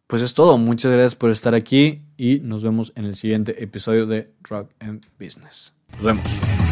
[0.07, 0.57] pues es todo.
[0.57, 5.05] Muchas gracias por estar aquí y nos vemos en el siguiente episodio de Rock and
[5.20, 5.74] Business.
[5.93, 6.66] Nos vemos.